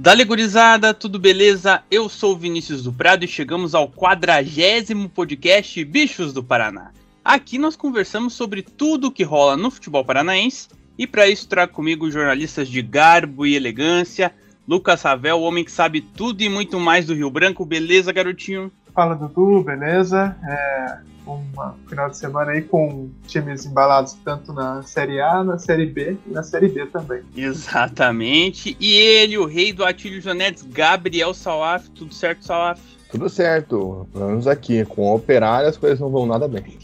[0.00, 1.82] Dale gurizada, tudo beleza?
[1.90, 6.90] Eu sou Vinícius do Prado e chegamos ao quadragésimo podcast Bichos do Paraná.
[7.22, 11.74] Aqui nós conversamos sobre tudo o que rola no futebol paranaense e para isso trago
[11.74, 14.34] comigo jornalistas de garbo e elegância,
[14.66, 17.66] Lucas Ravel, o homem que sabe tudo e muito mais do Rio Branco.
[17.66, 18.72] Beleza, garotinho?
[18.94, 20.36] Fala Dudu, beleza?
[20.44, 21.42] É um
[21.86, 26.30] final de semana aí com times embalados tanto na Série A, na Série B e
[26.30, 27.22] na Série D também.
[27.36, 28.76] Exatamente.
[28.80, 31.88] E ele, o rei do Atílio Jonetes, Gabriel Salaf.
[31.90, 32.80] Tudo certo, Salaf?
[33.10, 34.08] Tudo certo.
[34.12, 34.84] Pelo menos aqui.
[34.84, 36.78] Com o operário as coisas não vão nada bem.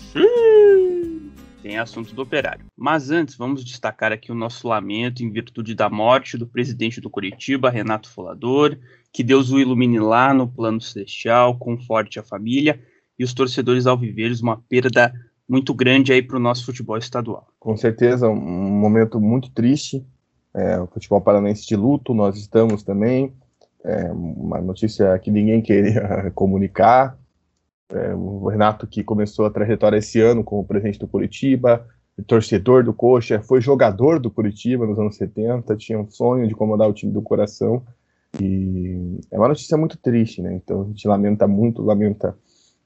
[1.63, 2.65] Tem assunto do operário.
[2.77, 7.11] Mas antes, vamos destacar aqui o nosso lamento em virtude da morte do presidente do
[7.11, 8.79] Curitiba, Renato Folador.
[9.13, 12.81] Que Deus o ilumine lá no plano celestial, conforte a família
[13.19, 15.13] e os torcedores alviveiros, uma perda
[15.49, 17.47] muito grande aí para o nosso futebol estadual.
[17.59, 20.05] Com certeza, um momento muito triste.
[20.53, 23.33] É, o futebol paranaense de luto, nós estamos também.
[23.85, 27.17] É, uma notícia que ninguém queria comunicar.
[27.89, 31.87] É, o Renato que começou a trajetória esse ano como presidente do Curitiba,
[32.27, 36.89] torcedor do Coxa, foi jogador do Curitiba nos anos 70, tinha um sonho de comandar
[36.89, 37.85] o time do coração.
[38.41, 40.55] E é uma notícia muito triste, né?
[40.55, 42.37] Então a gente lamenta muito, lamenta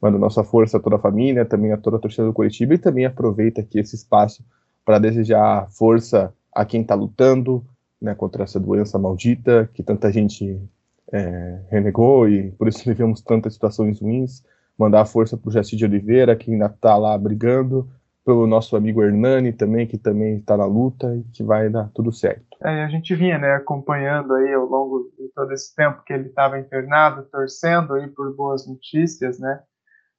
[0.00, 2.78] manda nossa força a toda a família, também a toda a torcida do Curitiba e
[2.78, 4.44] também aproveita aqui esse espaço
[4.84, 7.64] para desejar força a quem está lutando
[8.00, 10.58] né, contra essa doença maldita que tanta gente
[11.12, 14.42] é, renegou e por isso vivemos tantas situações ruins.
[14.78, 17.86] Mandar força para o Jaci de Oliveira, que ainda está lá brigando,
[18.30, 22.12] pelo nosso amigo Hernani também, que também está na luta e que vai dar tudo
[22.12, 22.56] certo.
[22.62, 26.28] É, a gente vinha né, acompanhando aí ao longo de todo esse tempo que ele
[26.28, 29.60] estava internado, torcendo aí por boas notícias, né?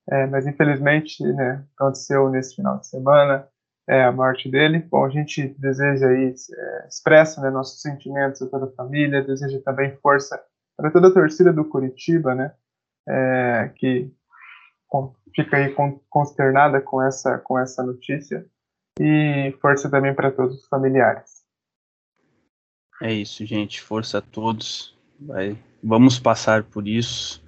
[0.09, 3.47] É, mas infelizmente né, aconteceu nesse final de semana
[3.88, 4.79] é, a morte dele.
[4.79, 9.61] Bom, a gente deseja aí, é, expressa né, nossos sentimentos a toda a família, deseja
[9.63, 10.38] também força
[10.75, 12.51] para toda a torcida do Curitiba, né,
[13.07, 14.11] é, que
[15.36, 15.75] fica aí
[16.09, 18.46] consternada com essa, com essa notícia,
[19.00, 21.42] e força também para todos os familiares.
[23.02, 24.97] É isso, gente, força a todos.
[25.19, 27.42] Vai, vamos passar por isso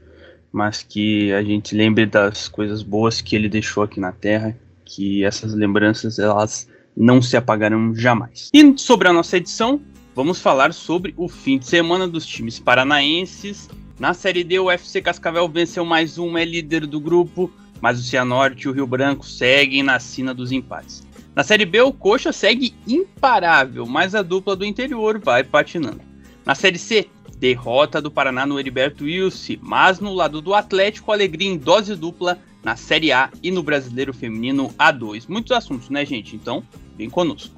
[0.54, 4.56] mas que a gente lembre das coisas boas que ele deixou aqui na Terra,
[4.86, 8.52] que essas lembranças elas não se apagarão jamais.
[8.54, 9.82] E sobre a nossa edição,
[10.14, 13.68] vamos falar sobre o fim de semana dos times paranaenses.
[14.00, 17.52] Na Série D, o FC Cascavel venceu mais um, é líder do grupo,
[17.84, 21.06] mas o Cianorte e o Rio Branco seguem na sina dos empates.
[21.36, 26.00] Na Série B, o Coxa segue imparável, mas a dupla do interior vai patinando.
[26.46, 31.50] Na Série C, Derrota do Paraná no Heriberto Wilson, mas no lado do Atlético, alegria
[31.50, 35.26] em dose dupla na Série A e no Brasileiro Feminino A2.
[35.28, 36.38] Muitos assuntos, né, gente?
[36.38, 36.64] Então,
[36.98, 37.54] vem conosco.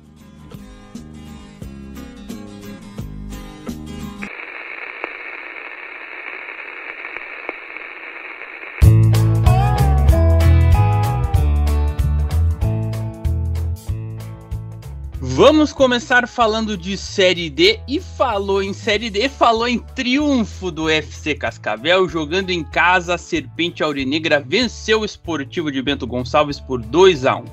[15.35, 20.89] Vamos começar falando de Série D e falou em Série D, falou em triunfo do
[20.89, 26.81] FC Cascavel, jogando em casa, a Serpente Aurinegra venceu o Esportivo de Bento Gonçalves por
[26.81, 27.43] 2 a 1.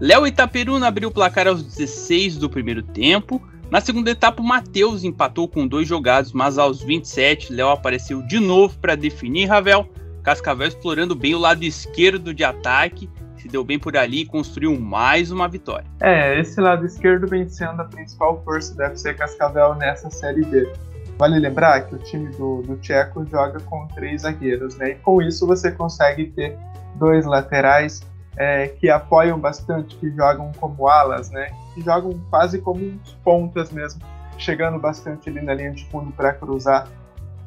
[0.00, 3.42] Léo Itaperuna abriu o placar aos 16 do primeiro tempo.
[3.72, 8.38] Na segunda etapa, o Matheus empatou com dois jogados, mas aos 27, Léo apareceu de
[8.38, 9.90] novo para definir Ravel.
[10.22, 13.10] Cascavel explorando bem o lado esquerdo de ataque
[13.42, 15.86] se deu bem por ali e construiu mais uma vitória.
[16.00, 20.72] É, esse lado esquerdo vem sendo a principal força do FC Cascavel nessa Série B.
[21.18, 24.90] Vale lembrar que o time do, do Tcheco joga com três zagueiros, né?
[24.90, 26.56] E com isso você consegue ter
[26.94, 28.02] dois laterais
[28.36, 31.50] é, que apoiam bastante, que jogam como alas, né?
[31.74, 34.00] Que jogam quase como pontas mesmo,
[34.38, 36.86] chegando bastante ali na linha de fundo para cruzar.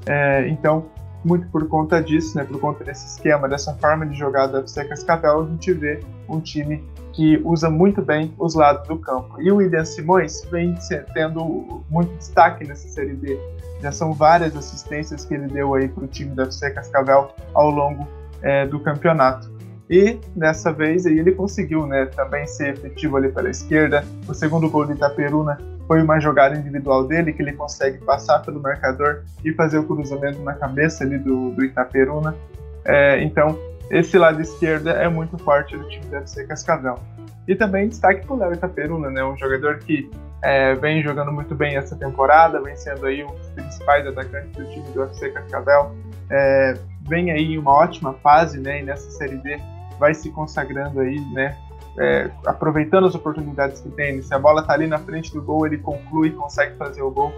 [0.05, 0.89] É, então
[1.25, 4.85] muito por conta disso, né, por conta desse esquema, dessa forma de jogar do FC
[4.85, 5.99] Cascavel, a gente vê
[6.29, 9.41] um time que usa muito bem os lados do campo.
[9.41, 10.75] E o William Simões vem
[11.13, 13.39] tendo muito destaque nessa Série B.
[13.81, 17.69] Já são várias assistências que ele deu aí para o time do FC Cascavel ao
[17.69, 18.07] longo
[18.41, 19.54] é, do campeonato.
[19.89, 24.03] E dessa vez ele conseguiu né, também ser efetivo ali pela esquerda.
[24.27, 28.59] O segundo gol de Itaperuna foi uma jogada individual dele que ele consegue passar pelo
[28.59, 32.35] marcador e fazer o cruzamento na cabeça ali do, do Itaperuna.
[32.83, 33.57] É, então,
[33.91, 36.99] esse lado esquerdo é muito forte do time do FC Cascavel.
[37.47, 40.09] E também destaque para o Léo Itaperuna, né, um jogador que
[40.41, 44.65] é, vem jogando muito bem essa temporada, vem sendo aí um dos principais atacantes do
[44.65, 45.95] time do FC Cascavel.
[46.31, 46.73] É,
[47.07, 49.59] vem aí em uma ótima fase, né, nessa Série D
[49.99, 51.57] vai se consagrando aí, né,
[51.97, 54.21] é, aproveitando as oportunidades que tem.
[54.21, 57.33] Se a bola está ali na frente do gol, ele conclui, consegue fazer o gol,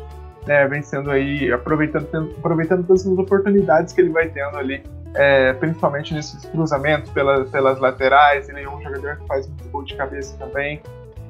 [0.46, 4.84] né, vencendo aí, aproveitando, aproveitando todas as oportunidades que ele vai tendo ali,
[5.14, 8.50] é, principalmente nesses cruzamentos pela, pelas laterais.
[8.50, 10.82] Ele é um jogador que faz muito gol de cabeça também,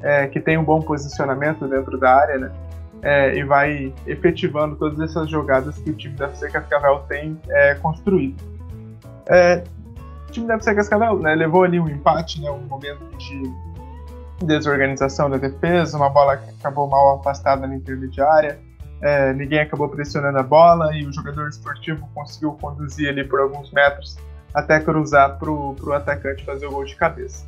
[0.02, 2.52] é, que tem um bom posicionamento dentro da área, né?
[3.04, 7.76] É, e vai efetivando todas essas jogadas que o time da FC Cascavel tem é,
[7.76, 8.44] construído.
[9.28, 9.64] É,
[10.38, 13.52] time da FC Cascavel né, levou ali um empate, né, um momento de
[14.46, 18.60] desorganização da defesa, uma bola que acabou mal afastada na intermediária,
[19.02, 23.72] é, ninguém acabou pressionando a bola e o jogador esportivo conseguiu conduzir ali por alguns
[23.72, 24.18] metros
[24.54, 27.46] até cruzar para o atacante fazer o gol de cabeça.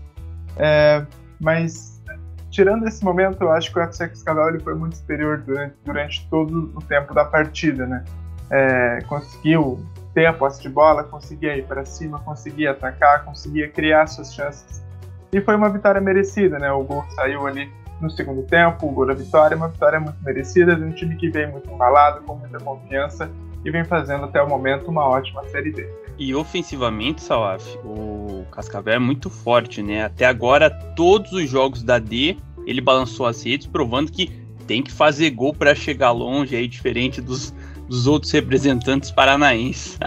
[0.58, 1.06] É,
[1.40, 2.02] mas,
[2.50, 6.30] tirando esse momento, eu acho que o FC Cascavel ele foi muito superior durante, durante
[6.30, 8.04] todo o tempo da partida, né?
[8.52, 9.80] É, conseguiu
[10.20, 14.84] ter a posse de bola, conseguia ir para cima, conseguia atacar, conseguia criar suas chances.
[15.32, 16.70] E foi uma vitória merecida, né?
[16.74, 17.72] O gol saiu ali
[18.02, 21.30] no segundo tempo, o gol da vitória, uma vitória muito merecida de um time que
[21.30, 23.32] vem muito embalado, com muita confiança
[23.64, 25.88] e vem fazendo até o momento uma ótima série D.
[26.18, 30.04] E ofensivamente, Salaf, o Cascavel é muito forte, né?
[30.04, 34.28] Até agora, todos os jogos da D, ele balançou as redes, provando que
[34.68, 37.54] tem que fazer gol para chegar longe, aí diferente dos,
[37.90, 39.98] dos outros representantes paranaenses.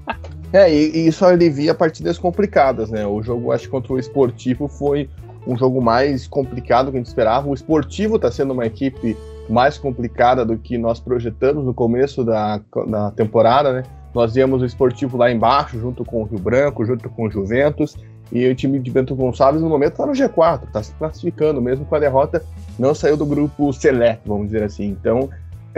[0.52, 3.06] é, e, e só alivia partidas complicadas, né?
[3.06, 5.10] O jogo, acho, contra o Esportivo foi
[5.46, 7.48] um jogo mais complicado que a gente esperava.
[7.48, 9.16] O Esportivo está sendo uma equipe
[9.50, 13.82] mais complicada do que nós projetamos no começo da, da temporada, né?
[14.14, 17.96] Nós víamos o Esportivo lá embaixo, junto com o Rio Branco, junto com o Juventus,
[18.30, 21.84] e o time de Bento Gonçalves no momento está no G4, está se classificando, mesmo
[21.84, 22.42] com a derrota,
[22.78, 24.86] não saiu do grupo seleto, vamos dizer assim.
[24.86, 25.28] Então,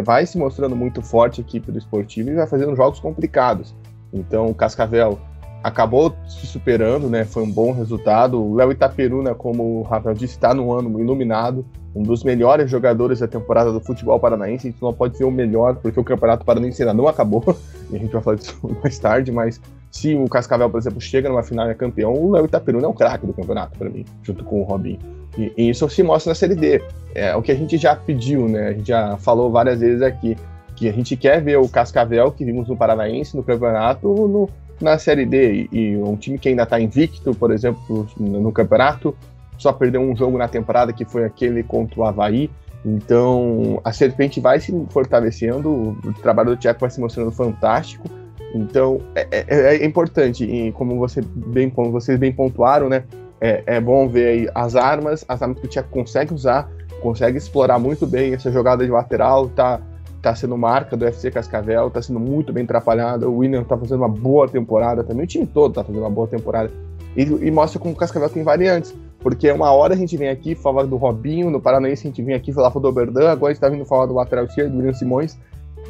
[0.03, 3.75] vai se mostrando muito forte a equipe do esportivo e vai fazendo jogos complicados.
[4.13, 5.19] Então o Cascavel
[5.65, 7.25] acabou se superando, né?
[7.25, 8.39] Foi um bom resultado.
[8.39, 11.65] O Léo Itaperuna, como o Rafael disse, está no ano iluminado,
[11.95, 14.69] um dos melhores jogadores da temporada do futebol paranaense.
[14.69, 17.43] Gente não pode ser o melhor, porque o Campeonato Paranaense ainda não acabou,
[17.91, 19.59] e a gente vai falar disso mais tarde, mas
[19.95, 22.89] se o Cascavel, por exemplo, chega numa final e é campeão, o Léo Itaperuna é
[22.89, 24.99] o craque do campeonato para mim, junto com o Robinho.
[25.39, 26.83] E, e, isso se mostra na Série D.
[27.15, 28.69] É o que a gente já pediu, né?
[28.69, 30.37] A gente já falou várias vezes aqui
[30.75, 34.51] que a gente quer ver o Cascavel que vimos no Paranaense no campeonato no,
[34.81, 38.53] na Série D e, e um time que ainda está invicto, por exemplo, no, no,
[38.53, 39.17] campeonato,
[39.57, 42.51] só perdeu um jogo na temporada que foi aquele contra o Havaí.
[42.85, 48.09] Então a Serpente vai se fortalecendo, o trabalho do Tcheco vai se mostrando fantástico.
[48.55, 53.05] Então é, é, é importante, e como, você bem, como vocês bem pontuaram, né?
[53.45, 56.67] é, é bom ver aí as armas, as armas que o Tcheco consegue usar,
[57.03, 59.83] consegue explorar muito bem essa jogada de lateral, tá,
[60.23, 63.99] tá sendo marca do FC Cascavel, tá sendo muito bem atrapalhado, o William tá fazendo
[63.99, 66.71] uma boa temporada também, o time todo tá fazendo uma boa temporada,
[67.15, 70.55] e, e mostra como o Cascavel tem variantes, porque uma hora a gente vem aqui
[70.55, 73.61] falar do Robinho, no Paranaense a gente vem aqui falar do Oberdan, agora a gente
[73.61, 75.39] tá vindo falar do lateral esquerdo, do William Simões,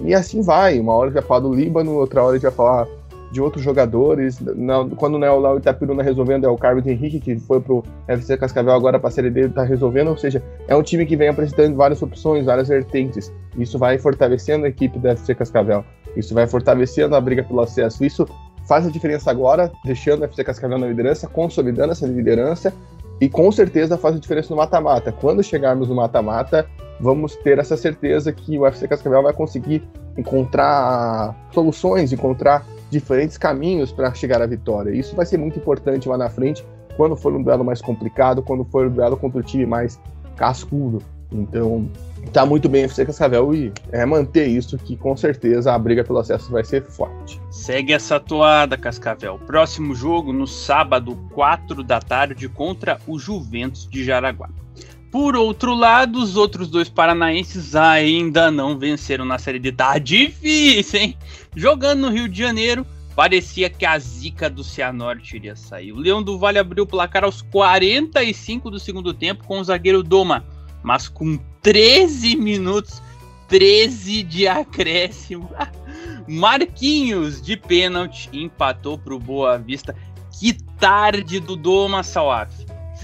[0.00, 2.87] e assim vai, uma hora a gente vai falar do Líbano, outra hora vai falar
[3.35, 4.40] de outros jogadores.
[4.40, 7.83] Na, quando não é o Léo Itapiruna resolvendo, é o Carlos Henrique, que foi pro
[8.07, 10.09] FC Cascavel agora para a Série D, tá resolvendo.
[10.09, 13.33] Ou seja, é um time que vem apresentando várias opções, várias vertentes.
[13.59, 15.85] Isso vai fortalecendo a equipe do FC Cascavel.
[16.16, 18.04] Isso vai fortalecendo a briga pelo acesso.
[18.04, 18.25] Isso
[18.69, 22.73] faz a diferença agora, deixando o FC Cascavel na liderança, consolidando essa liderança.
[23.21, 25.11] E com certeza faz a diferença no mata-mata.
[25.11, 26.66] Quando chegarmos no mata-mata,
[27.01, 29.83] vamos ter essa certeza que o FC Cascavel vai conseguir
[30.17, 34.91] encontrar soluções, encontrar diferentes caminhos para chegar à vitória.
[34.91, 36.65] Isso vai ser muito importante lá na frente,
[36.97, 39.99] quando for um duelo mais complicado, quando for um duelo contra o time mais
[40.37, 41.03] cascudo.
[41.33, 41.89] Então,
[42.33, 46.05] tá muito bem o FC Cascavel e é manter isso que com certeza a briga
[46.05, 47.41] pelo acesso vai ser forte.
[47.51, 49.39] Segue essa toada, Cascavel.
[49.45, 54.49] Próximo jogo no sábado, 4 da tarde, contra o Juventus de Jaraguá.
[55.14, 59.71] Por outro lado, os outros dois paranaenses ainda não venceram na Série D.
[59.71, 61.16] Tá difícil, hein?
[61.54, 65.92] Jogando no Rio de Janeiro, parecia que a zica do Cianorte iria sair.
[65.92, 70.02] O Leão do Vale abriu o placar aos 45 do segundo tempo com o zagueiro
[70.02, 70.44] Doma,
[70.83, 73.00] mas com 13 minutos,
[73.47, 75.49] 13 de acréscimo.
[76.26, 79.94] Marquinhos de pênalti empatou para o Boa Vista.
[80.40, 82.52] Que tarde do Doma Sawaf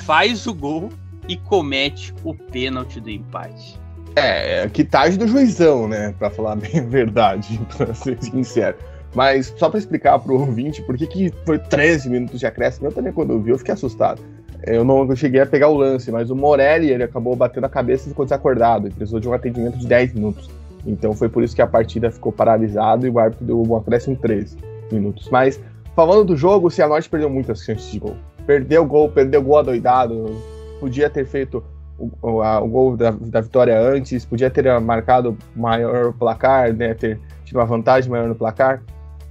[0.04, 0.92] faz o gol
[1.30, 3.78] e comete o pênalti do empate.
[4.16, 6.12] É, que tarde do juizão, né?
[6.18, 8.76] Pra falar bem a verdade, pra ser sincero.
[9.14, 12.92] Mas só para explicar pro ouvinte por que, que foi 13 minutos de acréscimo, eu
[12.92, 14.20] também quando eu vi eu fiquei assustado.
[14.64, 17.68] Eu não eu cheguei a pegar o lance, mas o Morelli ele acabou batendo a
[17.68, 18.88] cabeça e ficou desacordado.
[18.88, 20.50] Ele precisou de um atendimento de 10 minutos.
[20.84, 24.16] Então foi por isso que a partida ficou paralisada e o árbitro deu um acréscimo
[24.16, 24.56] 13
[24.90, 25.28] minutos.
[25.30, 25.60] Mas
[25.94, 28.16] falando do jogo, o Cianorte perdeu muitas chances de gol.
[28.46, 30.59] Perdeu o gol, perdeu o gol adoidado.
[30.80, 31.62] Podia ter feito
[31.98, 36.94] o, a, o gol da, da, vitória antes, podia ter marcado maior placar, né?
[36.94, 38.82] Ter tido uma vantagem maior no placar,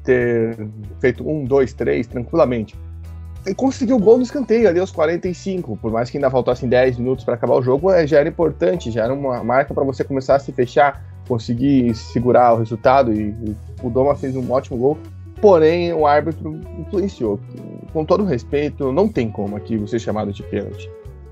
[0.03, 0.55] ter
[0.99, 2.77] feito um, dois, três tranquilamente
[3.47, 6.97] e conseguiu o gol no escanteio ali aos 45, por mais que ainda faltassem 10
[6.97, 10.03] minutos para acabar o jogo, é, já era importante, já era uma marca para você
[10.03, 14.77] começar a se fechar, conseguir segurar o resultado e, e o Doma fez um ótimo
[14.77, 14.97] gol.
[15.41, 17.39] Porém, o árbitro influenciou.
[17.93, 20.89] Com todo respeito, não tem como aqui você chamado de pênalti.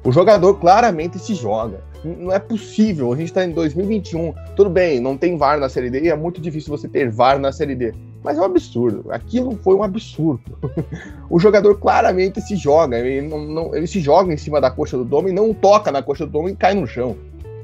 [0.08, 1.82] O jogador claramente se joga.
[2.02, 3.12] Não é possível.
[3.12, 4.34] A gente está em 2021.
[4.56, 7.38] Tudo bem, não tem VAR na Série D e é muito difícil você ter VAR
[7.38, 7.94] na Série D.
[8.24, 9.12] Mas é um absurdo.
[9.12, 10.58] Aquilo foi um absurdo.
[11.30, 12.98] o jogador claramente se joga.
[12.98, 15.92] Ele, não, não, ele se joga em cima da coxa do domo e não toca
[15.92, 17.18] na coxa do domo e cai no chão.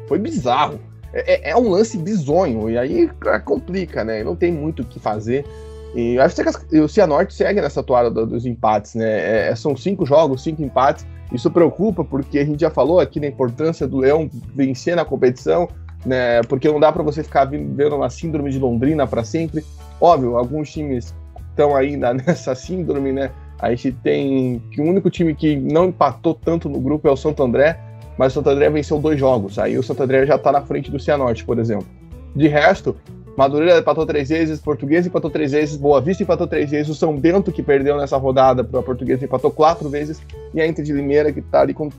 [0.10, 0.82] Foi bizarro.
[1.14, 2.70] É, é, é um lance bizonho.
[2.70, 3.10] E aí
[3.46, 4.22] complica, né?
[4.22, 5.46] Não tem muito o que fazer.
[5.96, 9.06] E acho que o Cianorte segue nessa toada dos empates, né?
[9.06, 11.06] É, é, são cinco jogos, cinco empates.
[11.34, 15.68] Isso preocupa porque a gente já falou aqui da importância do Leão vencer na competição,
[16.06, 16.42] né?
[16.44, 19.66] Porque não dá para você ficar vivendo uma síndrome de Londrina para sempre.
[20.00, 21.14] Óbvio, alguns times
[21.50, 23.32] estão ainda nessa síndrome, né?
[23.60, 27.18] A gente tem que o único time que não empatou tanto no grupo é o
[27.18, 27.80] Santo André,
[28.18, 29.58] mas o Santo André venceu dois jogos.
[29.58, 31.88] Aí o Santo André já está na frente do Cianorte, por exemplo.
[32.36, 32.96] De resto,
[33.36, 37.18] Madureira empatou três vezes, Português empatou três vezes, Boa Vista empatou três vezes, o São
[37.18, 40.22] Bento, que perdeu nessa rodada para a Portuguesa, empatou quatro vezes,
[40.54, 41.90] e a Inter de Limeira, que está ali, com,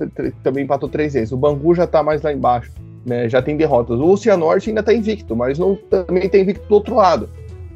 [0.42, 1.32] também empatou três vezes.
[1.32, 2.70] O Bangu já está mais lá embaixo,
[3.04, 3.98] né, já tem derrotas.
[3.98, 7.28] O Cianorte ainda está invicto, mas não, também tem invicto do outro lado.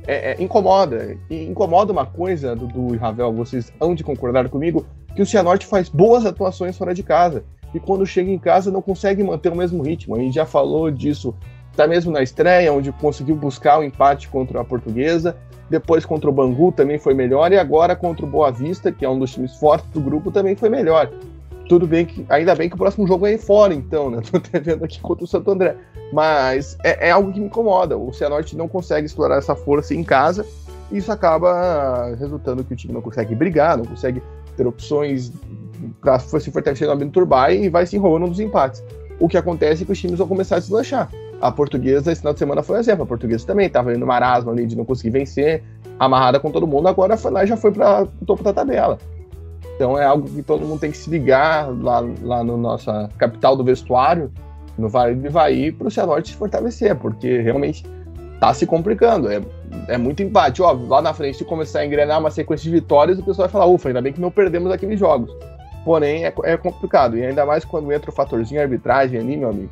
[0.06, 4.86] É, é, incomoda, e incomoda uma coisa, do e Ravel, vocês hão de concordar comigo,
[5.14, 7.42] que o Cianorte faz boas atuações fora de casa,
[7.74, 10.14] e quando chega em casa não consegue manter o mesmo ritmo.
[10.14, 11.34] A gente já falou disso
[11.78, 15.36] até mesmo na estreia, onde conseguiu buscar o empate contra a Portuguesa,
[15.70, 19.08] depois contra o Bangu também foi melhor, e agora contra o Boa Vista, que é
[19.08, 21.08] um dos times fortes do grupo, também foi melhor.
[21.68, 24.20] Tudo bem que, ainda bem que o próximo jogo é fora, então, né?
[24.26, 25.76] Tô vendo aqui contra o Santo André.
[26.12, 27.96] Mas é, é algo que me incomoda.
[27.96, 30.44] O Cianorte não consegue explorar essa força em casa,
[30.90, 34.20] e isso acaba resultando que o time não consegue brigar, não consegue
[34.56, 35.30] ter opções
[36.00, 38.82] para se fortalecer no ambiente turbar e vai se enrolando nos empates.
[39.20, 41.08] O que acontece é que os times vão começar a se lanchar.
[41.40, 43.04] A portuguesa, esse final de semana foi um exemplo.
[43.04, 45.62] A portuguesa também estava indo marasmo ali de não conseguir vencer,
[45.98, 48.98] amarrada com todo mundo, agora foi lá e já foi para o topo da tabela.
[49.76, 53.56] Então é algo que todo mundo tem que se ligar lá, lá no nossa capital
[53.56, 54.30] do vestuário,
[54.76, 57.84] no Vale do Ivaí, para o Cianorte se fortalecer, porque realmente
[58.34, 59.30] está se complicando.
[59.30, 59.40] É,
[59.88, 60.62] é muito empate.
[60.62, 63.52] Óbvio, lá na frente, se começar a engrenar uma sequência de vitórias, o pessoal vai
[63.52, 65.30] falar, ufa, ainda bem que não perdemos aqueles jogos.
[65.84, 67.16] Porém, é, é complicado.
[67.16, 69.70] E ainda mais quando entra o fatorzinho arbitragem ali, meu amigo,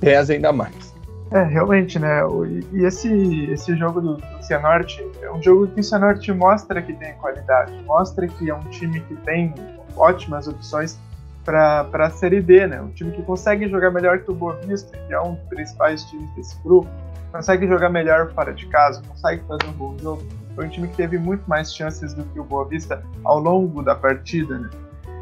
[0.00, 0.89] pesa ainda mais.
[1.32, 2.22] É, realmente, né?
[2.72, 6.92] E esse, esse jogo do, do Cianorte é um jogo que o Cianorte mostra que
[6.92, 9.54] tem qualidade, mostra que é um time que tem
[9.96, 10.98] ótimas opções
[11.44, 12.80] para a Série D, né?
[12.80, 16.02] Um time que consegue jogar melhor que o Boa Vista, que é um dos principais
[16.04, 16.88] times desse grupo,
[17.30, 20.22] consegue jogar melhor fora de casa, consegue fazer um bom jogo.
[20.56, 23.82] Foi um time que teve muito mais chances do que o Boa Vista ao longo
[23.84, 24.68] da partida, né?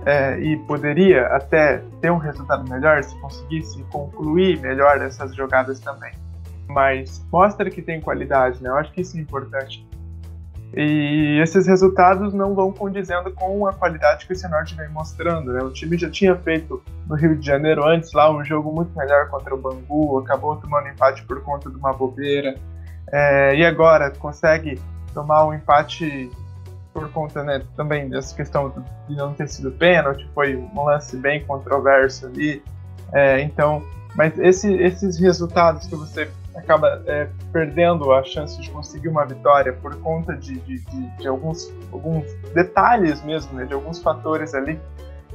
[0.07, 6.13] É, e poderia até ter um resultado melhor se conseguisse concluir melhor essas jogadas também.
[6.69, 8.69] Mas mostra que tem qualidade, né?
[8.69, 9.87] Eu acho que isso é importante.
[10.75, 15.53] E esses resultados não vão condizendo com a qualidade que o Cianorte vem mostrando.
[15.53, 15.63] Né?
[15.63, 19.29] O time já tinha feito no Rio de Janeiro antes lá um jogo muito melhor
[19.31, 22.55] contra o Bangu, acabou tomando empate por conta de uma bobeira.
[23.11, 24.79] É, e agora consegue
[25.15, 26.31] tomar um empate
[26.99, 28.73] por conta né, também dessa questão
[29.09, 32.63] de não ter sido pênalti, foi um lance bem controverso ali.
[33.13, 33.83] É, então,
[34.17, 39.73] mas esse, esses resultados que você acaba é, perdendo a chance de conseguir uma vitória
[39.73, 44.79] por conta de, de, de, de alguns, alguns detalhes mesmo, né, de alguns fatores ali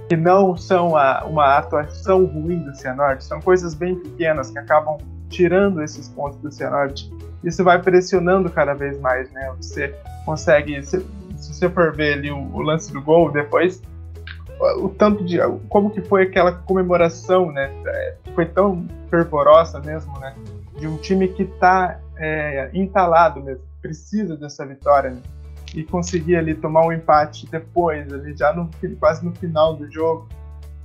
[0.09, 4.97] que não são a, uma atuação ruim do Cianorte, são coisas bem pequenas que acabam
[5.29, 7.11] tirando esses pontos do Cianorte.
[7.43, 9.51] Isso vai pressionando cada vez mais, né?
[9.57, 10.81] Você consegue,
[11.43, 13.81] se você for ver ali o, o lance do gol depois,
[14.81, 15.37] o, tanto de.
[15.69, 17.71] como que foi aquela comemoração, né?
[17.85, 20.35] É, foi tão fervorosa mesmo, né?
[20.79, 25.21] De um time que tá é, entalado mesmo, precisa dessa vitória, né?
[25.73, 28.69] e conseguir ali tomar um empate depois, ali já no,
[28.99, 30.27] quase no final do jogo,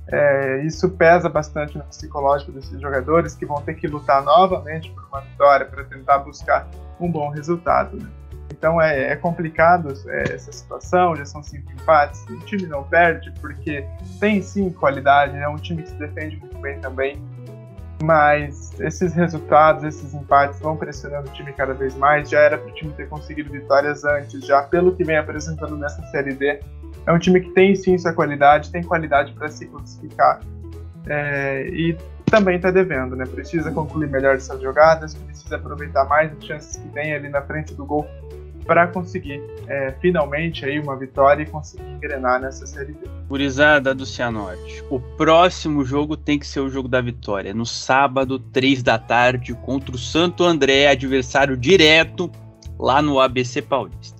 [0.07, 5.05] é, isso pesa bastante no psicológico desses jogadores que vão ter que lutar novamente por
[5.05, 6.67] uma vitória para tentar buscar
[6.99, 7.97] um bom resultado.
[7.97, 8.09] Né?
[8.51, 13.31] Então é, é complicado é, essa situação, já são cinco empates, o time não perde
[13.39, 13.85] porque
[14.19, 15.47] tem sim qualidade, é né?
[15.47, 17.21] um time que se defende muito bem também,
[18.01, 22.29] mas esses resultados, esses empates vão pressionando o time cada vez mais.
[22.29, 26.01] Já era para o time ter conseguido vitórias antes, já pelo que vem apresentando nessa
[26.07, 26.59] Série D.
[27.05, 30.39] É um time que tem sim sua qualidade, tem qualidade para se classificar
[31.07, 33.25] é, e também está devendo, né?
[33.25, 37.73] Precisa concluir melhor essas jogadas, precisa aproveitar mais as chances que tem ali na frente
[37.73, 38.07] do gol
[38.69, 42.99] para conseguir é, finalmente aí uma vitória e conseguir engrenar nessa série B.
[43.27, 48.37] Gurizada do Cianorte, o próximo jogo tem que ser o jogo da vitória, no sábado,
[48.37, 52.29] 3 da tarde, contra o Santo André, adversário direto
[52.77, 54.19] lá no ABC Paulista.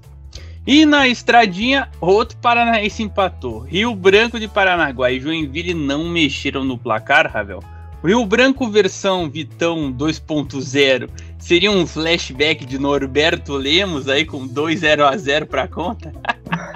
[0.65, 3.59] E na estradinha, outro paranaense empatou.
[3.59, 7.59] Rio Branco de Paranaguá e Joinville não mexeram no placar, Ravel.
[8.03, 11.09] Rio Branco versão Vitão 2.0
[11.39, 16.11] seria um flashback de Norberto Lemos aí com 2 0 a 0 para conta?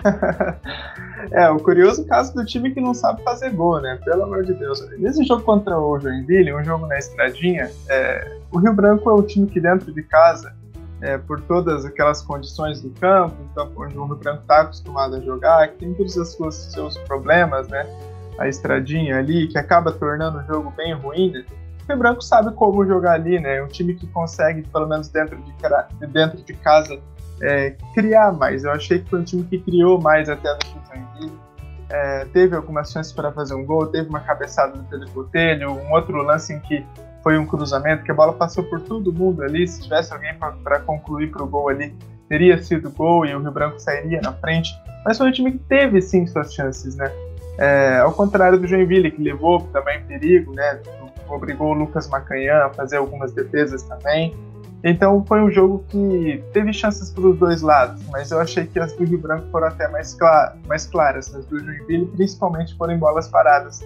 [1.32, 4.00] é, o curioso caso do time que não sabe fazer gol, né?
[4.04, 4.84] Pelo amor de Deus.
[4.98, 9.22] Nesse jogo contra o Joinville, um jogo na estradinha, é, o Rio Branco é o
[9.22, 10.56] time que dentro de casa,
[11.02, 15.20] é, por todas aquelas condições do campo, então, onde o Rio Branco está acostumado a
[15.20, 17.86] jogar, que tem todos os seus problemas, né?
[18.38, 21.46] a estradinha ali, que acaba tornando o jogo bem ruim, né?
[21.90, 23.58] O Branco sabe como jogar ali, né?
[23.58, 27.00] É um time que consegue, pelo menos dentro de, dentro de casa,
[27.42, 28.64] é, criar mais.
[28.64, 31.38] Eu achei que foi um time que criou mais até no Joinville.
[31.90, 35.92] É, teve algumas chances para fazer um gol, teve uma cabeçada do Pedro Botelho, um
[35.92, 36.86] outro lance em que
[37.22, 39.68] foi um cruzamento, que a bola passou por todo mundo ali.
[39.68, 41.96] Se tivesse alguém para concluir para o gol ali,
[42.28, 44.72] teria sido gol e o Rio Branco sairia na frente.
[45.06, 47.12] Mas foi um time que teve sim suas chances, né?
[47.58, 50.80] É, ao contrário do Joinville, que levou também perigo, né?
[51.30, 54.36] Obrigou o Lucas Macanhã a fazer algumas defesas também.
[54.84, 58.78] Então foi um jogo que teve chances para os dois lados, mas eu achei que
[58.78, 61.34] as do Rio Branco foram até mais, clara, mais claras.
[61.34, 63.82] As do Joinville, principalmente, foram em bolas paradas.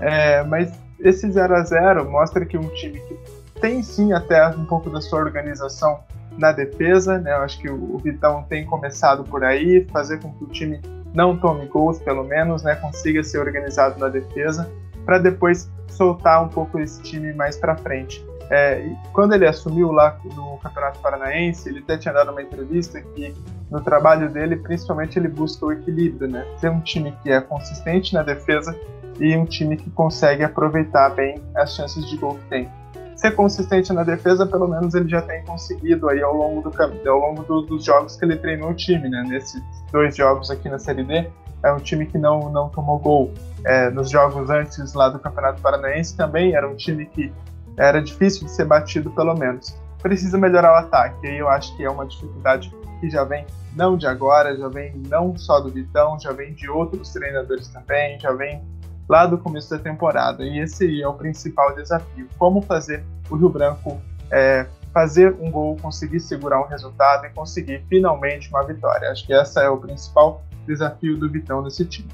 [0.00, 3.16] É, mas esse 0 a 0 mostra que um time que
[3.60, 6.00] tem sim até um pouco da sua organização
[6.36, 7.32] na defesa, né?
[7.32, 10.80] Eu acho que o Vitão tem começado por aí, fazer com que o time
[11.14, 14.70] não tome gols, pelo menos, né, consiga ser organizado na defesa,
[15.08, 18.22] para depois soltar um pouco esse time mais para frente.
[18.50, 23.34] É, quando ele assumiu lá no Campeonato Paranaense, ele até tinha dado uma entrevista que
[23.70, 26.46] no trabalho dele, principalmente, ele busca o equilíbrio, né?
[26.60, 28.78] Ter um time que é consistente na defesa
[29.18, 32.68] e um time que consegue aproveitar bem as chances de gol que tem
[33.16, 37.18] ser consistente na defesa, pelo menos ele já tem conseguido aí ao longo, do, ao
[37.18, 39.24] longo do, dos jogos que ele treinou o time, né?
[39.26, 41.28] Nesses dois jogos aqui na Série D,
[41.62, 43.32] é um time que não, não tomou gol.
[43.64, 47.32] É, nos jogos antes lá do Campeonato Paranaense também era um time que
[47.76, 49.76] era difícil de ser batido, pelo menos.
[50.02, 53.44] Precisa melhorar o ataque, aí eu acho que é uma dificuldade que já vem
[53.74, 58.18] não de agora, já vem não só do Vitão, já vem de outros treinadores também,
[58.18, 58.62] já vem
[59.08, 60.42] lá do começo da temporada.
[60.44, 65.76] E esse é o principal desafio: como fazer o Rio Branco é, fazer um gol,
[65.80, 69.10] conseguir segurar um resultado e conseguir finalmente uma vitória.
[69.10, 72.08] Acho que esse é o principal desafio do Vitão nesse time.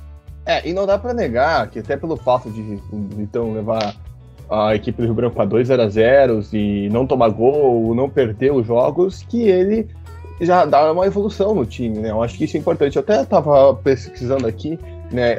[0.47, 2.61] É, e não dá para negar que até pelo fato de
[2.93, 3.95] o Vitão levar
[4.51, 8.53] a equipe do Rio Branco para 2 a 0 e não tomar gol, não perder
[8.53, 9.88] os jogos, que ele
[10.40, 12.11] já dá uma evolução no time, né?
[12.11, 12.97] Eu acho que isso é importante.
[12.97, 14.79] Eu até estava pesquisando aqui,
[15.14, 15.38] né?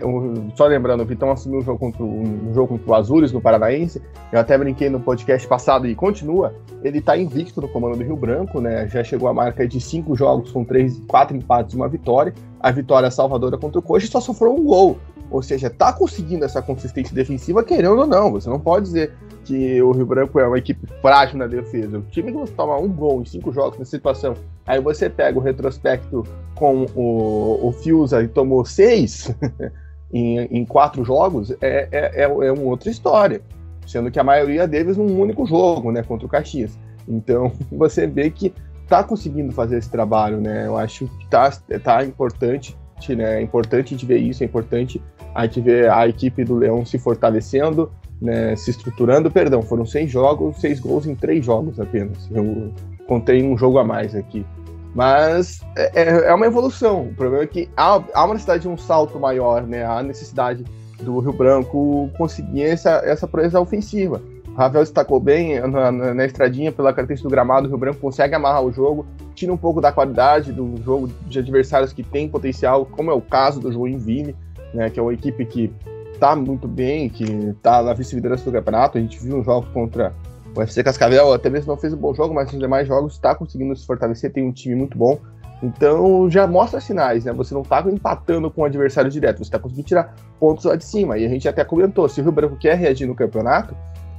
[0.56, 4.02] Só lembrando, o Vitão assumiu um jogo contra, um jogo contra o Azures no Paranaense.
[4.32, 6.56] Eu até brinquei no podcast passado e continua.
[6.84, 8.88] Ele está invicto no comando do Rio Branco, né?
[8.88, 12.34] Já chegou a marca de cinco jogos com três, quatro empates e uma vitória.
[12.60, 14.98] A vitória salvadora contra o Coxa só sofreu um gol.
[15.30, 18.32] Ou seja, tá conseguindo essa consistência defensiva, querendo ou não.
[18.32, 19.12] Você não pode dizer
[19.44, 21.98] que o Rio Branco é uma equipe frágil na defesa.
[21.98, 24.34] O time que você toma um gol em cinco jogos nessa situação,
[24.66, 26.24] aí você pega o retrospecto
[26.56, 29.34] com o, o Fiusa e tomou seis
[30.12, 33.42] em, em, quatro jogos, é, é, é, é uma outra história.
[33.86, 36.78] Sendo que a maioria deles num único jogo, né, contra o Caxias.
[37.08, 38.54] Então você vê que
[38.88, 40.66] tá conseguindo fazer esse trabalho, né?
[40.66, 41.52] Eu acho que tá,
[41.84, 42.76] tá importante,
[43.10, 43.40] né?
[43.40, 45.02] É importante de ver isso, é importante
[45.34, 49.30] a gente ver a equipe do Leão se fortalecendo, né, se estruturando.
[49.30, 52.30] Perdão, foram seis jogos, seis gols em três jogos apenas.
[52.32, 52.72] Eu
[53.08, 54.46] contei um jogo a mais aqui.
[54.94, 57.08] Mas é, é, é uma evolução.
[57.08, 59.86] O problema é que há, há uma necessidade de um salto maior, né?
[59.86, 60.64] Há necessidade
[61.02, 64.22] do Rio Branco conseguir essa, essa proeza ofensiva.
[64.56, 68.36] Ravel destacou bem na, na, na, estradinha, pela característica do gramado, o Rio Branco consegue
[68.36, 72.86] amarrar o jogo, tira um pouco da qualidade do jogo de adversários que tem potencial,
[72.86, 74.34] como é o caso do Joinville,
[74.74, 75.70] né, que é uma equipe que
[76.14, 78.98] está muito bem, que está na vice-liderança do campeonato.
[78.98, 80.14] A gente viu um jogo contra
[80.56, 83.36] o FC Cascavel, até mesmo não fez um bom jogo, mas nos demais jogos está
[83.36, 85.20] conseguindo se fortalecer, tem um time muito bom.
[85.62, 87.34] Então já mostra sinais, né?
[87.34, 90.86] Você não está empatando com o adversário direto, você está conseguindo tirar pontos lá de
[90.86, 91.18] cima.
[91.18, 93.76] E a gente até comentou, se o Rio Branco quer reagir no campeonato,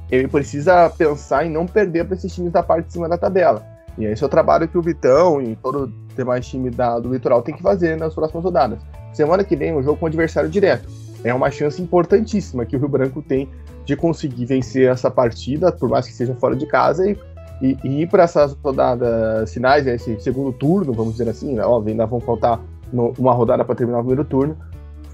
[0.09, 3.65] ele precisa pensar em não perder para esses times da parte de cima da tabela.
[3.97, 7.11] E esse é o trabalho que o Vitão e todo o demais time da, do
[7.11, 8.79] Litoral tem que fazer nas próximas rodadas.
[9.11, 10.87] Semana que vem, um jogo com o adversário direto.
[11.23, 13.49] É uma chance importantíssima que o Rio Branco tem
[13.85, 17.17] de conseguir vencer essa partida, por mais que seja fora de casa, e,
[17.61, 21.63] e, e ir para essas rodadas finais, né, esse segundo turno, vamos dizer assim, né,
[21.63, 22.59] óbvio, ainda vão faltar
[22.91, 24.57] no, uma rodada para terminar o primeiro turno,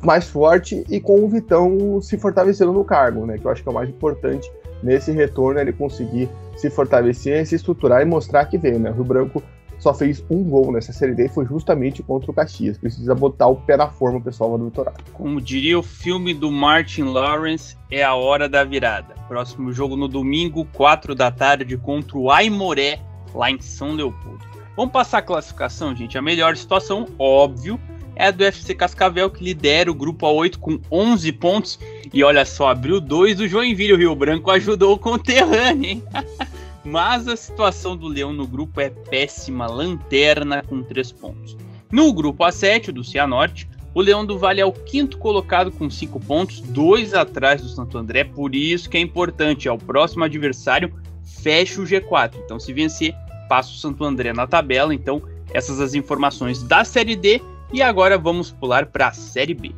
[0.01, 3.69] mais forte e com o Vitão se fortalecendo no cargo, né, que eu acho que
[3.69, 4.51] é o mais importante
[4.83, 8.91] nesse retorno ele conseguir se fortalecer, se estruturar e mostrar que veio, né?
[8.91, 9.41] O Rio Branco
[9.83, 12.77] só fez um gol nessa Série D e foi justamente contra o Caxias.
[12.77, 14.93] Precisa botar o pé na forma, pessoal do Litoral.
[15.11, 19.13] Como diria o filme do Martin Lawrence, é a hora da virada.
[19.27, 23.01] Próximo jogo no domingo, 4 da tarde, contra o Aimoré,
[23.35, 24.39] lá em São Leopoldo.
[24.77, 26.17] Vamos passar a classificação, gente.
[26.17, 27.77] A melhor situação, óbvio,
[28.15, 31.79] é a do FC Cascavel, que lidera o grupo A8 com 11 pontos.
[32.13, 33.93] E olha só, abriu dois do Joinville.
[33.93, 36.03] O Rio Branco ajudou o conterrâneo, hein?
[36.83, 41.57] Mas a situação do Leão no grupo é péssima, lanterna com 3 pontos.
[41.91, 46.19] No grupo A7, do Cianorte, o Leão do Vale é o quinto colocado com 5
[46.21, 50.93] pontos, dois atrás do Santo André, por isso que é importante, é o próximo adversário,
[51.23, 52.33] fecha o G4.
[52.43, 53.15] Então, se vencer,
[53.47, 54.93] passa o Santo André na tabela.
[54.93, 55.21] Então,
[55.53, 57.41] essas as informações da Série D
[57.71, 59.71] e agora vamos pular para a Série B.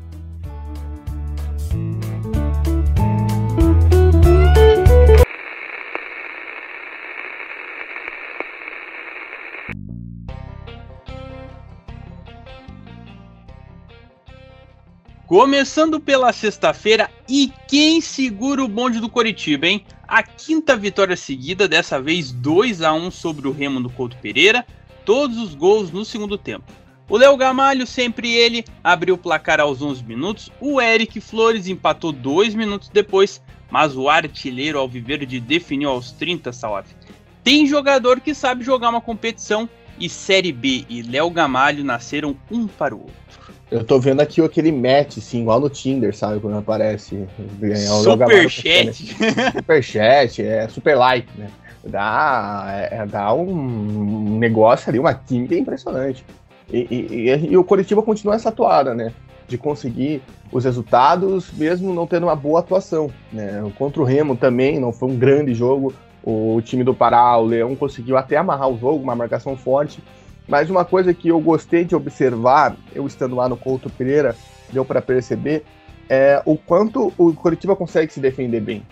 [15.27, 19.83] Começando pela sexta-feira, e quem segura o bonde do Coritiba, hein?
[20.07, 24.63] A quinta vitória seguida, dessa vez 2 a 1 sobre o Remo do Couto Pereira,
[25.03, 26.71] todos os gols no segundo tempo.
[27.09, 30.51] O Léo Gamalho, sempre ele, abriu o placar aos 11 minutos.
[30.61, 36.93] O Eric Flores empatou 2 minutos depois, mas o artilheiro Alviverde definiu aos 30, Salaf.
[37.43, 39.67] Tem jogador que sabe jogar uma competição
[39.99, 43.54] e Série B e Léo Gamalho nasceram um para o outro.
[43.75, 46.39] Eu tô vendo aqui aquele match, assim, igual no Tinder, sabe?
[46.39, 47.27] Quando aparece
[48.03, 49.15] Superchat.
[49.57, 51.49] Superchat, é super like, né?
[51.83, 56.25] Dá, é, dá um negócio ali, uma química impressionante.
[56.71, 59.11] E, e, e, o Coritiba continua essa atuada, né?
[59.45, 63.11] De conseguir os resultados, mesmo não tendo uma boa atuação.
[63.31, 63.61] Né?
[63.77, 65.93] Contra o Remo também não foi um grande jogo.
[66.23, 70.01] O time do Pará, o Leão, conseguiu até amarrar o jogo, uma marcação forte.
[70.47, 74.35] Mas uma coisa que eu gostei de observar, eu estando lá no Couto Pereira,
[74.71, 75.63] deu para perceber,
[76.09, 78.83] é o quanto o Coritiba consegue se defender bem.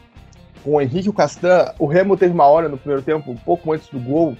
[0.63, 3.71] Com o Henrique o Castan, o Remo teve uma hora no primeiro tempo, um pouco
[3.73, 4.35] antes do gol,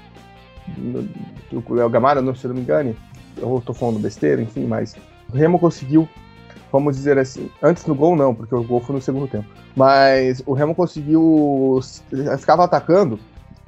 [0.78, 2.96] do Léo Gamara, não, se não me engane,
[3.38, 4.96] eu tô falando besteira, enfim, mas
[5.32, 6.08] o Remo conseguiu,
[6.72, 9.46] vamos dizer assim, antes do gol não, porque o gol foi no segundo tempo,
[9.76, 11.80] mas o Remo conseguiu,
[12.40, 13.20] ficava atacando,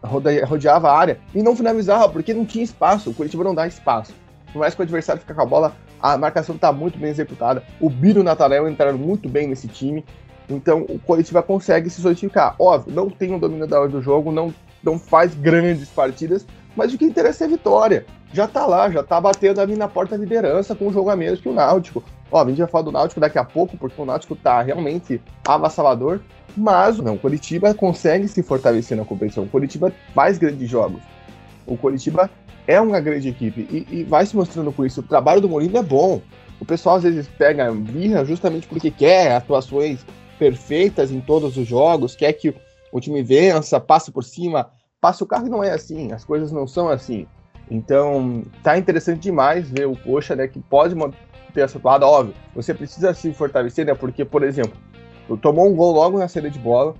[0.05, 4.13] rodeava a área e não finalizava, porque não tinha espaço, o Curitiba não dá espaço.
[4.51, 7.63] Por mais que o adversário fique com a bola, a marcação está muito bem executada,
[7.79, 10.05] o Biro e o Natarel entraram muito bem nesse time,
[10.49, 12.55] então o Curitiba consegue se solidificar.
[12.59, 16.45] Óbvio, não tem o um domínio da hora do jogo, não, não faz grandes partidas,
[16.75, 19.87] mas o que interessa é a vitória já tá lá, já tá batendo ali na
[19.87, 22.03] porta da liderança com um jogo a menos que o Náutico.
[22.29, 25.21] Ó, a gente vai falar do Náutico daqui a pouco, porque o Náutico tá realmente
[25.47, 26.19] avassalador,
[26.55, 29.43] mas não, o Curitiba consegue se fortalecer na competição.
[29.43, 31.01] O Curitiba faz grandes jogos.
[31.65, 32.29] O Curitiba
[32.67, 35.01] é uma grande equipe e, e vai se mostrando com isso.
[35.01, 36.21] O trabalho do Mourinho é bom.
[36.59, 40.05] O pessoal às vezes pega birra justamente porque quer atuações
[40.39, 42.53] perfeitas em todos os jogos, quer que
[42.91, 44.69] o time vença, passe por cima,
[45.01, 46.11] passe o carro e não é assim.
[46.11, 47.27] As coisas não são assim.
[47.69, 51.15] Então, tá interessante demais ver o Coxa, né, que pode manter
[51.55, 52.35] essa atuada, óbvio.
[52.53, 54.77] Você precisa se fortalecer, né, porque, por exemplo,
[55.41, 56.95] tomou um gol logo na saída de bola,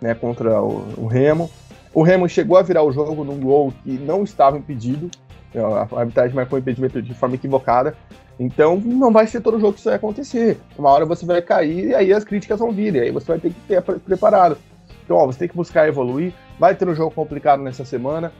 [0.00, 1.50] né, contra o, o Remo.
[1.92, 5.10] O Remo chegou a virar o jogo num gol que não estava impedido,
[5.54, 7.96] né, a arbitragem marcou o impedimento de forma equivocada.
[8.38, 10.58] Então, não vai ser todo jogo que isso vai acontecer.
[10.78, 13.38] Uma hora você vai cair e aí as críticas vão vir, e aí você vai
[13.38, 14.56] ter que ter preparado.
[15.04, 16.32] Então, ó, você tem que buscar evoluir.
[16.58, 18.32] Vai ter um jogo complicado nessa semana.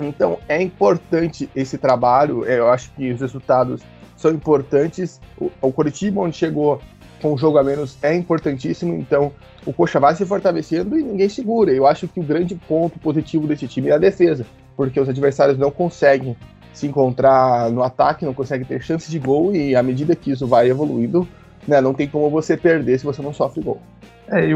[0.00, 3.82] Então é importante esse trabalho, é, eu acho que os resultados
[4.16, 5.20] são importantes.
[5.38, 6.80] O, o Curitiba, onde chegou,
[7.22, 9.32] com um jogo a menos é importantíssimo, então
[9.64, 11.72] o Coxa vai se fortalecendo e ninguém segura.
[11.72, 14.44] Eu acho que o grande ponto positivo desse time é a defesa,
[14.76, 16.36] porque os adversários não conseguem
[16.72, 20.46] se encontrar no ataque, não conseguem ter chances de gol e à medida que isso
[20.46, 21.28] vai evoluindo,
[21.68, 23.80] né, não tem como você perder se você não sofre gol.
[24.28, 24.54] É, e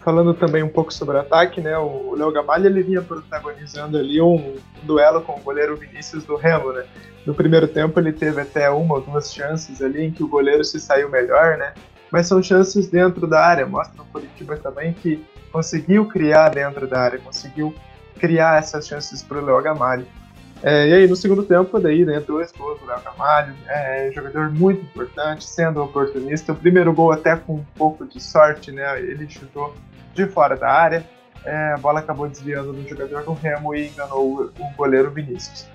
[0.00, 4.54] falando também um pouco sobre ataque, né, o Léo Gamalho ele vinha protagonizando ali um,
[4.84, 6.84] duelo com o goleiro Vinícius do Remo, né.
[7.26, 10.64] No primeiro tempo ele teve até uma ou duas chances ali em que o goleiro
[10.64, 11.74] se saiu melhor, né,
[12.16, 16.98] mas são chances dentro da área, mostra o Curitiba também que conseguiu criar dentro da
[16.98, 17.74] área, conseguiu
[18.18, 20.06] criar essas chances para o Léo Gamalho.
[20.62, 24.50] É, e aí, no segundo tempo, daí, né, dois gols do Léo Camalho, é, jogador
[24.50, 26.54] muito importante, sendo oportunista.
[26.54, 29.74] O primeiro gol até com um pouco de sorte, né, ele chutou
[30.14, 31.04] de fora da área,
[31.44, 35.66] é, a bola acabou desviando do jogador do Remo e enganou o, o goleiro Vinícius.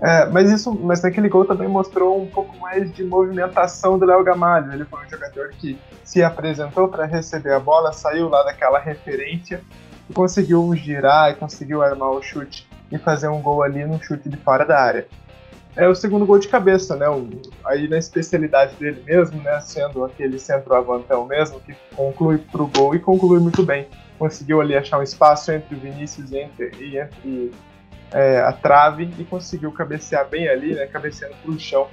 [0.00, 4.24] É, mas isso, mas naquele gol também mostrou um pouco mais de movimentação do Léo
[4.24, 4.72] Gamalho.
[4.72, 9.62] Ele foi um jogador que se apresentou para receber a bola, saiu lá daquela referência
[10.10, 14.28] e conseguiu girar e conseguiu armar o chute e fazer um gol ali no chute
[14.28, 15.06] de fora da área.
[15.74, 17.06] É o segundo gol de cabeça, né?
[17.64, 19.58] Aí na especialidade dele mesmo, né?
[19.60, 23.88] Sendo aquele centroavantão mesmo, que conclui pro gol e conclui muito bem.
[24.18, 27.52] Conseguiu ali achar um espaço entre o Vinícius e entre, e entre
[28.12, 30.86] é, a trave e conseguiu cabecear bem ali, né?
[30.86, 31.88] Cabeceando pro chão,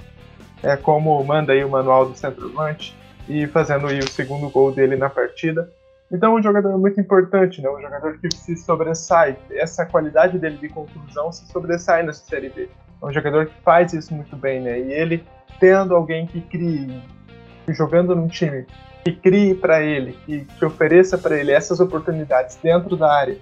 [0.62, 2.96] é, como manda aí o manual do centroavante
[3.28, 5.70] e fazendo aí o segundo gol dele na partida.
[6.12, 7.70] Então, um jogador muito importante, né?
[7.70, 9.36] Um jogador que se sobressai.
[9.52, 12.68] Essa qualidade dele de conclusão se sobressai nessa Série B.
[13.00, 14.78] É um jogador que faz isso muito bem, né?
[14.80, 15.24] E ele
[15.60, 17.00] tendo alguém que crie,
[17.68, 18.66] jogando num time
[19.04, 23.38] que crie para ele, que, que ofereça para ele essas oportunidades dentro da área,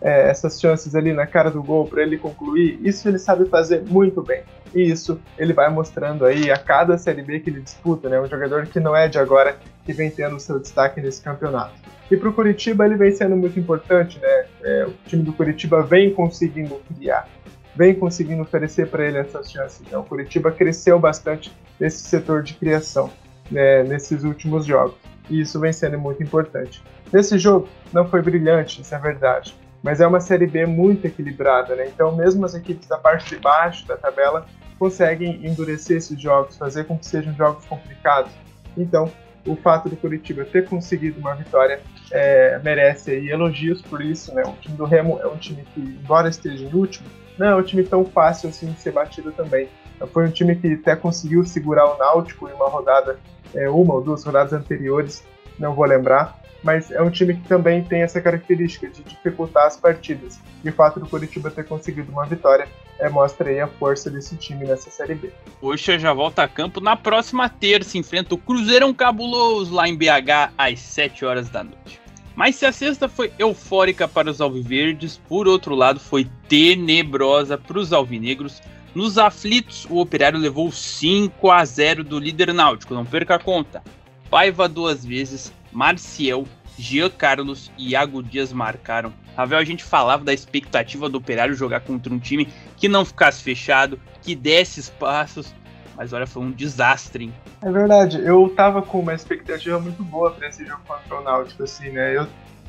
[0.00, 3.82] é, essas chances ali na cara do gol para ele concluir, isso ele sabe fazer
[3.86, 4.42] muito bem.
[4.74, 8.20] E isso ele vai mostrando aí a cada Série B que ele disputa, né?
[8.20, 11.74] Um jogador que não é de agora, que vem tendo seu destaque nesse campeonato.
[12.10, 14.46] E para o Curitiba ele vem sendo muito importante, né?
[14.62, 17.28] É, o time do Curitiba vem conseguindo criar,
[17.74, 19.82] vem conseguindo oferecer para ele essas chances.
[19.86, 23.10] Então, o Curitiba cresceu bastante nesse setor de criação
[23.50, 24.96] né, nesses últimos jogos.
[25.28, 26.82] E isso vem sendo muito importante.
[27.12, 31.74] Nesse jogo não foi brilhante, isso é verdade, mas é uma série B muito equilibrada,
[31.74, 31.86] né?
[31.86, 34.46] Então, mesmo as equipes da parte de baixo da tabela
[34.78, 38.32] conseguem endurecer esses jogos, fazer com que sejam jogos complicados.
[38.76, 39.10] Então,
[39.46, 44.42] o fato do Curitiba ter conseguido uma vitória é, merece aí elogios por isso, né?
[44.44, 47.08] O time do Remo é um time que, embora esteja em último,
[47.38, 49.68] não é um time tão fácil assim de ser batido também.
[50.12, 53.18] Foi um time que até conseguiu segurar o Náutico em uma rodada,
[53.54, 55.24] é, uma ou duas rodadas anteriores,
[55.58, 59.76] não vou lembrar, mas é um time que também tem essa característica de dificultar as
[59.76, 60.40] partidas.
[60.64, 64.36] E o fato do Curitiba ter conseguido uma vitória é, mostra aí a força desse
[64.36, 65.30] time nessa Série B.
[65.60, 70.52] Poxa, já volta a campo na próxima terça, enfrenta o Cruzeirão Cabuloso lá em BH
[70.56, 72.00] às 7 horas da noite.
[72.34, 77.78] Mas se a sexta foi eufórica para os alviverdes, por outro lado foi tenebrosa para
[77.78, 78.60] os alvinegros.
[78.94, 83.82] Nos aflitos, o Operário levou 5 a 0 do líder náutico, não perca a conta.
[84.30, 86.44] Paiva duas vezes, Marcial,
[86.78, 89.12] Jean Carlos e Iago Dias marcaram.
[89.36, 93.42] Ravel, a gente falava da expectativa do Operário jogar contra um time que não ficasse
[93.42, 95.54] fechado, que desse espaços,
[95.96, 97.34] mas olha, foi um desastre, hein?
[97.62, 101.62] É verdade, eu tava com uma expectativa muito boa para esse jogo contra o Náutico,
[101.62, 102.16] assim, né?
[102.16, 102.26] Eu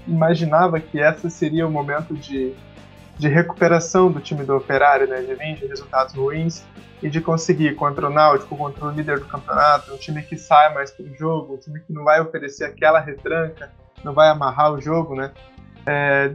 [0.07, 2.53] imaginava que esse seria o momento de,
[3.17, 5.21] de recuperação do time do Operário, né?
[5.21, 6.63] De vir de resultados ruins
[7.01, 10.73] e de conseguir contra o Náutico, contra o líder do campeonato, um time que sai
[10.73, 13.71] mais pro jogo, um time que não vai oferecer aquela retranca,
[14.03, 15.31] não vai amarrar o jogo, né?
[15.85, 16.29] É,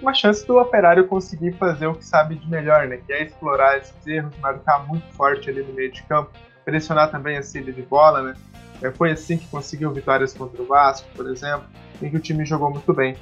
[0.00, 2.96] uma chance do Operário conseguir fazer o que sabe de melhor, né?
[2.96, 6.30] Que é explorar esses erros, marcar muito forte ali no meio de campo,
[6.64, 8.34] pressionar também a saída de bola, né?
[8.82, 11.66] É, foi assim que conseguiu vitórias contra o Vasco, por exemplo,
[12.02, 13.16] em que o time jogou muito bem.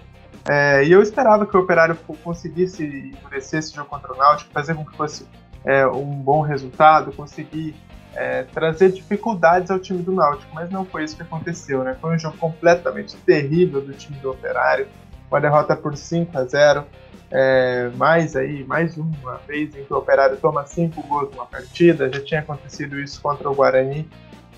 [0.49, 4.75] É, e eu esperava que o Operário conseguisse endurecer esse jogo contra o Náutico, fazer
[4.75, 5.27] com que fosse
[5.65, 7.75] é, um bom resultado, conseguir
[8.15, 11.97] é, trazer dificuldades ao time do Náutico, mas não foi isso que aconteceu, né?
[12.01, 14.89] Foi um jogo completamente terrível do time do Operário,
[15.31, 16.85] uma derrota por 5 a 0,
[17.31, 22.13] é, mais aí, mais uma vez em que o Operário toma cinco gols numa partida,
[22.13, 24.09] já tinha acontecido isso contra o Guarani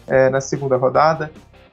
[0.09, 1.31] é, na segunda rodada,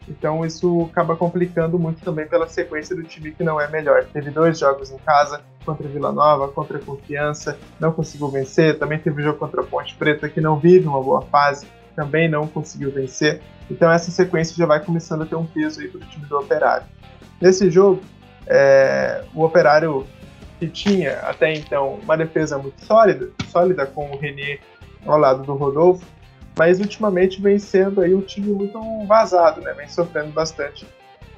[0.07, 4.05] então isso acaba complicando muito também pela sequência do time que não é melhor.
[4.05, 8.77] Teve dois jogos em casa, contra Vila Nova, contra Confiança, não conseguiu vencer.
[8.79, 12.91] Também teve jogo contra Ponte Preta, que não vive uma boa fase, também não conseguiu
[12.91, 13.41] vencer.
[13.69, 16.37] Então essa sequência já vai começando a ter um peso aí para o time do
[16.37, 16.87] Operário.
[17.39, 18.01] Nesse jogo,
[18.47, 20.05] é, o Operário
[20.59, 24.59] que tinha até então uma defesa muito sólida, sólida com o René
[25.05, 26.05] ao lado do Rodolfo,
[26.61, 29.73] mas ultimamente vem sendo aí um time muito vazado, né?
[29.73, 30.87] Vem sofrendo bastante.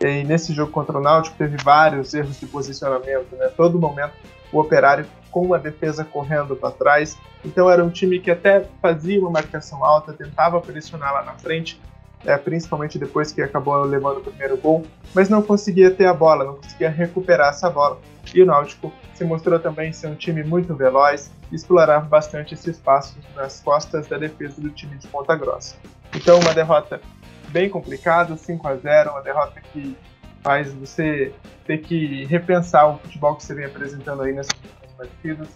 [0.02, 3.48] E nesse jogo contra o Náutico teve vários erros de posicionamento, né?
[3.56, 4.12] Todo momento
[4.52, 7.18] o Operário com a defesa correndo para trás.
[7.46, 11.80] Então era um time que até fazia uma marcação alta, tentava pressionar lá na frente,
[12.26, 16.46] é, principalmente depois que acabou levando o primeiro gol, mas não conseguia ter a bola,
[16.46, 18.00] não conseguia recuperar essa bola.
[18.34, 23.18] E o Náutico se mostrou também ser um time muito veloz, explorava bastante esse espaço
[23.36, 25.76] nas costas da defesa do time de Ponta Grossa.
[26.16, 27.02] Então, uma derrota
[27.50, 29.96] bem complicada, 5 a 0 uma derrota que
[30.42, 31.34] faz você
[31.66, 34.54] ter que repensar o futebol que você vem apresentando aí nessas
[34.98, 35.48] partidas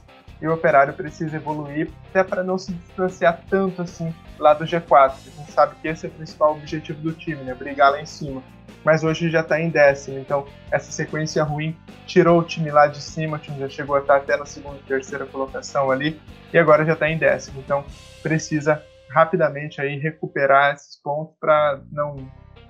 [0.42, 5.12] e o Operário precisa evoluir até para não se distanciar tanto assim lá do G4.
[5.12, 7.54] A gente sabe que esse é o principal objetivo do time, né?
[7.54, 8.44] Brigar lá em cima.
[8.84, 13.02] Mas hoje já está em décimo, então essa sequência ruim tirou o time lá de
[13.02, 16.22] cima, o time já chegou a estar até na segunda e terceira colocação ali,
[16.54, 17.60] e agora já está em décimo.
[17.60, 17.84] Então
[18.22, 22.30] precisa rapidamente aí recuperar esses pontos para não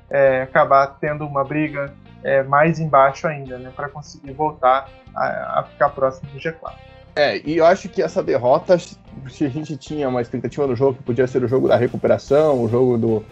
[0.10, 3.72] é, acabar tendo uma briga é, mais embaixo ainda, né?
[3.76, 6.74] Para conseguir voltar a, a ficar próximo do G4.
[7.18, 10.98] É, e eu acho que essa derrota, se a gente tinha uma expectativa no jogo
[10.98, 13.26] que podia ser o jogo da recuperação, o jogo do,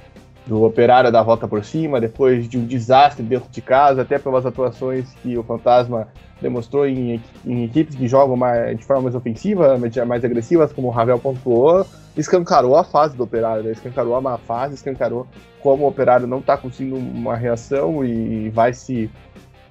[0.48, 4.44] do operário da volta por cima, depois de um desastre dentro de casa, até pelas
[4.44, 6.08] atuações que o Fantasma
[6.42, 10.92] demonstrou em, em equipes que jogam mais, de forma mais ofensiva, mais agressivas, como o
[10.92, 11.86] Ravel pontuou,
[12.18, 13.72] escancarou a fase do operário, né?
[13.72, 15.28] escancarou a má fase, escancarou
[15.62, 19.12] como o operário não está conseguindo uma reação e vai se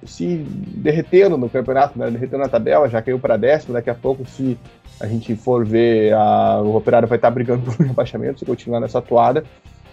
[0.05, 2.09] se derretendo no campeonato, né?
[2.09, 3.73] derretendo na tabela, já caiu para décimo.
[3.73, 4.57] Daqui a pouco, se
[4.99, 8.99] a gente for ver, a, o Operário vai estar brigando por rebaixamento se continuar nessa
[8.99, 9.43] atuada.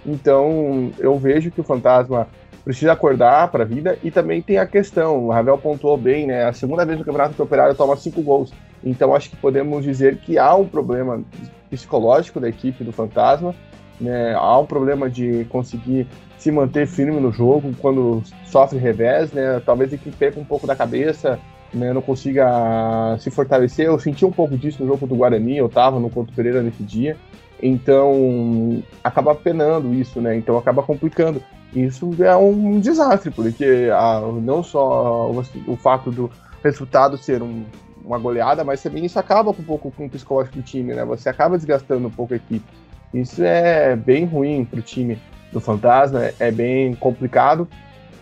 [0.04, 2.26] Então, eu vejo que o Fantasma
[2.64, 6.44] precisa acordar para a vida e também tem a questão, o Ravel pontuou bem, né?
[6.44, 8.52] A segunda vez no campeonato que o Operário toma cinco gols.
[8.84, 11.22] Então, acho que podemos dizer que há um problema
[11.70, 13.54] psicológico da equipe do Fantasma,
[14.00, 14.34] né?
[14.34, 16.06] Há um problema de conseguir
[16.42, 19.62] se manter firme no jogo quando sofre revés, né?
[19.64, 21.38] Talvez ele perca um pouco da cabeça,
[21.72, 21.92] né?
[21.92, 23.86] Não consiga se fortalecer.
[23.86, 26.82] Eu senti um pouco disso no jogo do Guarani, eu tava no Couto Pereira nesse
[26.82, 27.16] dia.
[27.62, 30.36] Então, acaba penando isso, né?
[30.36, 31.40] Então acaba complicando.
[31.72, 36.28] Isso é um desastre, porque a, não só o, o, fato do
[36.62, 37.64] resultado ser um,
[38.04, 41.04] uma goleada, mas também isso acaba um pouco com o psicológico do time, né?
[41.04, 42.66] Você acaba desgastando um pouco a equipe.
[43.14, 45.18] Isso é bem ruim para o time
[45.52, 47.68] do Fantasma, é bem complicado.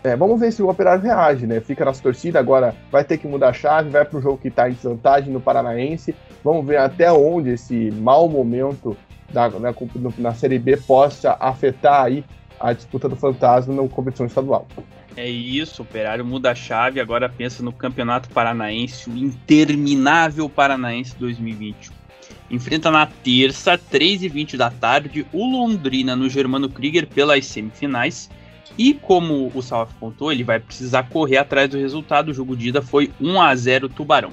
[0.03, 1.61] É, vamos ver se o Operário reage, né?
[1.61, 4.49] Fica nossa torcida, agora vai ter que mudar a chave, vai para o jogo que
[4.49, 6.15] está em desvantagem no Paranaense.
[6.43, 8.97] Vamos ver até onde esse mau momento
[9.31, 9.75] da, na,
[10.17, 12.25] na Série B possa afetar aí
[12.59, 14.67] a disputa do Fantasma na competição estadual.
[15.17, 21.15] É isso, o Operário muda a chave, agora pensa no Campeonato Paranaense, o interminável Paranaense
[21.19, 22.00] 2021
[22.51, 28.29] enfrenta na terça, 3h20 da tarde, o Londrina no Germano Krieger pelas semifinais.
[28.79, 32.31] E como o Salaf contou, ele vai precisar correr atrás do resultado.
[32.31, 34.31] O jogo de ida foi 1 a 0 Tubarão.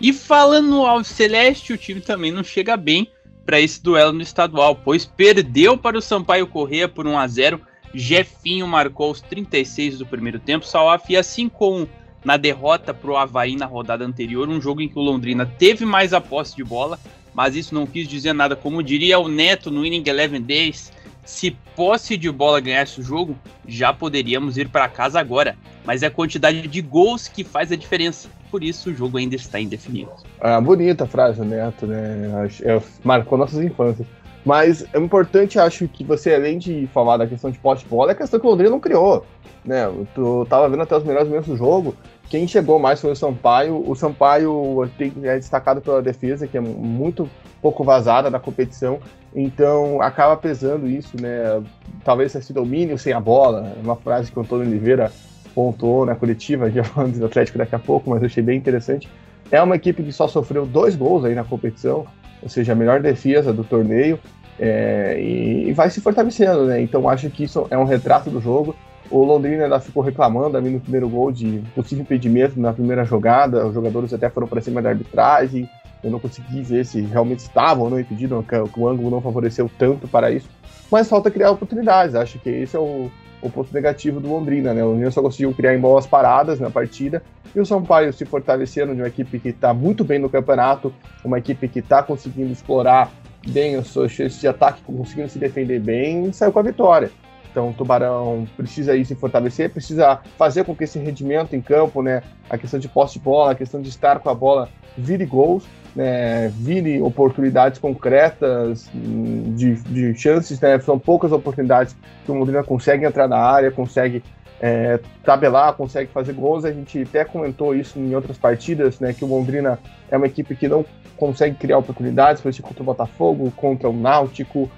[0.00, 3.10] E falando ao Celeste, o time também não chega bem
[3.44, 7.60] para esse duelo no estadual, pois perdeu para o Sampaio Correia por 1 a 0.
[7.92, 10.64] Jefinho marcou aos 36 do primeiro tempo.
[10.64, 11.88] Salaf, e assim como
[12.24, 15.84] na derrota para o Havaí na rodada anterior, um jogo em que o Londrina teve
[15.84, 16.98] mais a posse de bola,
[17.34, 18.56] mas isso não quis dizer nada.
[18.56, 20.92] Como diria o Neto no Inning Eleven Days,
[21.24, 25.56] se posse de bola ganhasse o jogo, já poderíamos ir para casa agora.
[25.84, 28.28] Mas é a quantidade de gols que faz a diferença.
[28.50, 30.10] Por isso o jogo ainda está indefinido.
[30.40, 32.48] Ah, bonita a frase, Neto, né?
[32.62, 34.06] É, marcou nossas infâncias.
[34.44, 38.10] Mas é importante, acho que você, além de falar da questão de posse de bola,
[38.10, 39.24] é a questão que o Londrina não criou.
[39.64, 39.82] Né?
[40.14, 41.94] Tu tava vendo até os melhores momentos do jogo.
[42.30, 43.82] Quem chegou mais foi o Sampaio.
[43.84, 44.88] O Sampaio
[45.24, 47.28] é destacado pela defesa, que é muito
[47.60, 49.00] pouco vazada na competição.
[49.34, 51.60] Então acaba pesando isso, né?
[52.04, 55.10] Talvez esse domínio sem a bola, uma frase que o Antônio Oliveira
[55.56, 59.08] pontuou na coletiva, já falando do Atlético daqui a pouco, mas eu achei bem interessante.
[59.50, 62.06] É uma equipe que só sofreu dois gols aí na competição,
[62.40, 64.20] ou seja, a melhor defesa do torneio,
[64.56, 66.80] é, e vai se fortalecendo, né?
[66.80, 68.76] Então acho que isso é um retrato do jogo.
[69.10, 73.66] O Londrina ainda ficou reclamando ali no primeiro gol de possível impedimento na primeira jogada.
[73.66, 75.68] Os jogadores até foram para cima da arbitragem.
[76.02, 78.38] Eu não consegui ver se realmente estavam ou não impedidos,
[78.76, 80.48] o ângulo não favoreceu tanto para isso.
[80.90, 82.14] Mas falta criar oportunidades.
[82.14, 83.10] Acho que esse é o,
[83.42, 84.82] o ponto negativo do Londrina, né?
[84.82, 87.22] O Londrina só conseguiu criar em boas paradas na partida.
[87.54, 90.92] E o Sampaio se fortalecendo de uma equipe que está muito bem no campeonato,
[91.24, 93.10] uma equipe que está conseguindo explorar
[93.48, 97.10] bem as suas chances de ataque, conseguindo se defender bem, saiu com a vitória.
[97.50, 102.02] Então o Tubarão precisa ir se fortalecer, precisa fazer com que esse rendimento em campo,
[102.02, 105.26] né, a questão de posse de bola, a questão de estar com a bola, vire
[105.26, 112.34] gols, né, vire oportunidades concretas hum, de, de chances, né, são poucas oportunidades que o
[112.34, 114.22] Londrina consegue entrar na área, consegue
[114.60, 116.64] é, tabelar, consegue fazer gols.
[116.64, 119.78] A gente até comentou isso em outras partidas, né, que o Londrina
[120.10, 120.84] é uma equipe que não
[121.16, 124.70] consegue criar oportunidades, foi isso contra o Botafogo, contra o Náutico,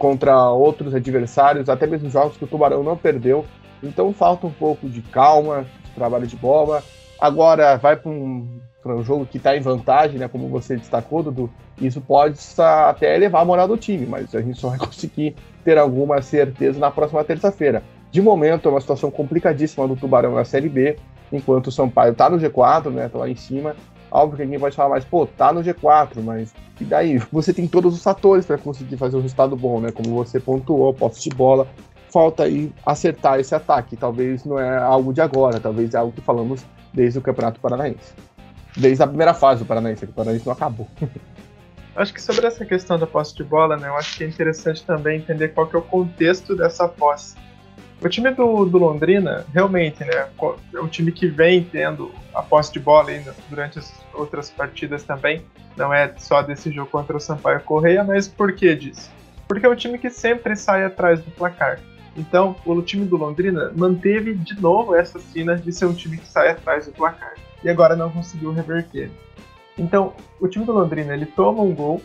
[0.00, 3.44] contra outros adversários, até mesmo jogos que o Tubarão não perdeu.
[3.82, 6.82] Então falta um pouco de calma, de trabalho de bola.
[7.20, 11.50] Agora vai para um, um jogo que está em vantagem, né, como você destacou, Dudu.
[11.78, 15.76] Isso pode até elevar a moral do time, mas a gente só vai conseguir ter
[15.76, 17.82] alguma certeza na próxima terça-feira.
[18.10, 20.96] De momento, é uma situação complicadíssima do Tubarão na Série B,
[21.30, 23.76] enquanto o Sampaio está no G4, né, tá lá em cima,
[24.10, 27.18] Óbvio que alguém pode falar, mas, pô, tá no G4, mas e daí?
[27.30, 29.92] Você tem todos os fatores para conseguir fazer um resultado bom, né?
[29.92, 31.68] Como você pontuou, posse de bola.
[32.10, 33.96] Falta aí acertar esse ataque.
[33.96, 38.14] Talvez não é algo de agora, talvez é algo que falamos desde o Campeonato Paranaense.
[38.76, 40.88] Desde a primeira fase do Paranaense, que o Paranaense não acabou.
[41.94, 44.86] Acho que sobre essa questão da posse de bola, né, eu acho que é interessante
[44.86, 47.36] também entender qual que é o contexto dessa posse.
[48.02, 50.28] O time do, do Londrina, realmente, né,
[50.74, 55.02] é um time que vem tendo a posse de bola ainda durante as outras partidas
[55.02, 55.44] também.
[55.76, 59.10] Não é só desse jogo contra o Sampaio Correia, mas por que disso?
[59.46, 61.78] Porque é um time que sempre sai atrás do placar.
[62.16, 66.26] Então, o time do Londrina manteve de novo essa cena de ser um time que
[66.26, 67.34] sai atrás do placar.
[67.62, 69.10] E agora não conseguiu reverter.
[69.76, 72.00] Então, o time do Londrina ele toma um gol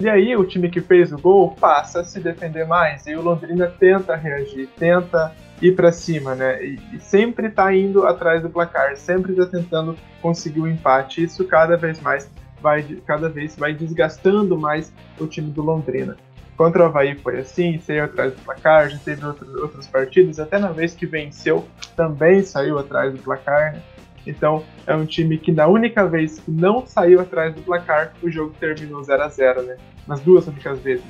[0.00, 3.06] e aí o time que fez o gol passa a se defender mais.
[3.06, 6.64] E o Londrina tenta reagir, tenta ir para cima, né?
[6.64, 11.22] E, e sempre está indo atrás do placar, sempre está tentando conseguir o um empate.
[11.22, 12.30] Isso cada vez mais
[12.62, 16.16] vai, cada vez vai desgastando mais o time do Londrina.
[16.56, 20.58] Contra o Havaí foi assim, saiu atrás do placar, já teve outros, outras partidas, até
[20.58, 23.74] na vez que venceu também saiu atrás do placar.
[23.74, 23.82] Né?
[24.30, 28.30] Então é um time que na única vez que não saiu atrás do placar, o
[28.30, 29.76] jogo terminou 0 a 0 né?
[30.06, 31.04] Nas duas únicas vezes.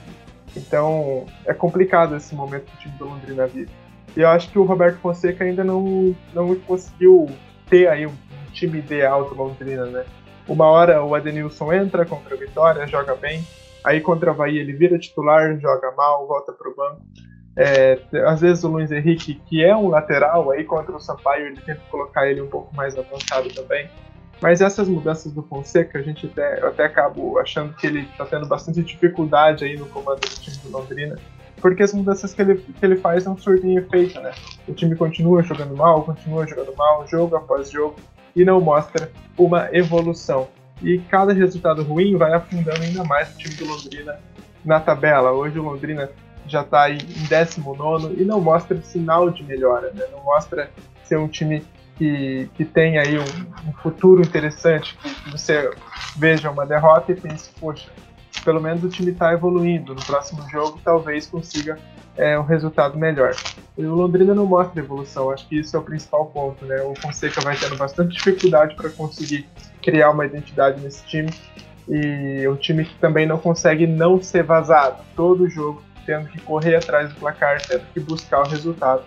[0.57, 3.71] Então é complicado esse momento que o time do Londrina vive.
[4.17, 7.29] E eu acho que o Roberto Fonseca ainda não, não conseguiu
[7.69, 8.15] ter aí um
[8.53, 10.05] time ideal do Londrina, né?
[10.49, 13.47] Uma hora o Adenilson entra contra a Vitória, joga bem.
[13.85, 17.01] Aí contra o Havaí ele vira titular, joga mal, volta pro banco.
[17.57, 21.61] É, às vezes o Luiz Henrique, que é um lateral, aí contra o Sampaio ele
[21.61, 23.89] tenta colocar ele um pouco mais avançado também.
[24.41, 28.25] Mas essas mudanças do Fonseca, a gente até, eu até acabo achando que ele está
[28.25, 31.17] tendo bastante dificuldade aí no comando do time do Londrina,
[31.61, 34.33] porque as mudanças que ele, que ele faz não surtem efeito, né?
[34.67, 37.97] O time continua jogando mal, continua jogando mal, jogo após jogo,
[38.35, 40.49] e não mostra uma evolução.
[40.83, 44.19] E cada resultado ruim vai afundando ainda mais o time do Londrina
[44.65, 45.33] na tabela.
[45.33, 46.11] Hoje o Londrina
[46.47, 50.05] já está em 19 e não mostra sinal de melhora, né?
[50.13, 50.71] não mostra
[51.05, 51.63] ser um time
[51.97, 55.71] que, que tem aí um, um futuro interessante, que você
[56.17, 57.91] veja uma derrota e pense, poxa,
[58.45, 61.79] pelo menos o time está evoluindo, no próximo jogo talvez consiga
[62.17, 63.35] é, um resultado melhor.
[63.77, 66.81] E o Londrina não mostra evolução, acho que isso é o principal ponto, né?
[66.83, 69.47] O Fonseca vai tendo bastante dificuldade para conseguir
[69.83, 71.31] criar uma identidade nesse time
[71.89, 75.03] e o time que também não consegue não ser vazado.
[75.17, 79.05] Todo jogo tendo que correr atrás do placar, tendo que buscar o resultado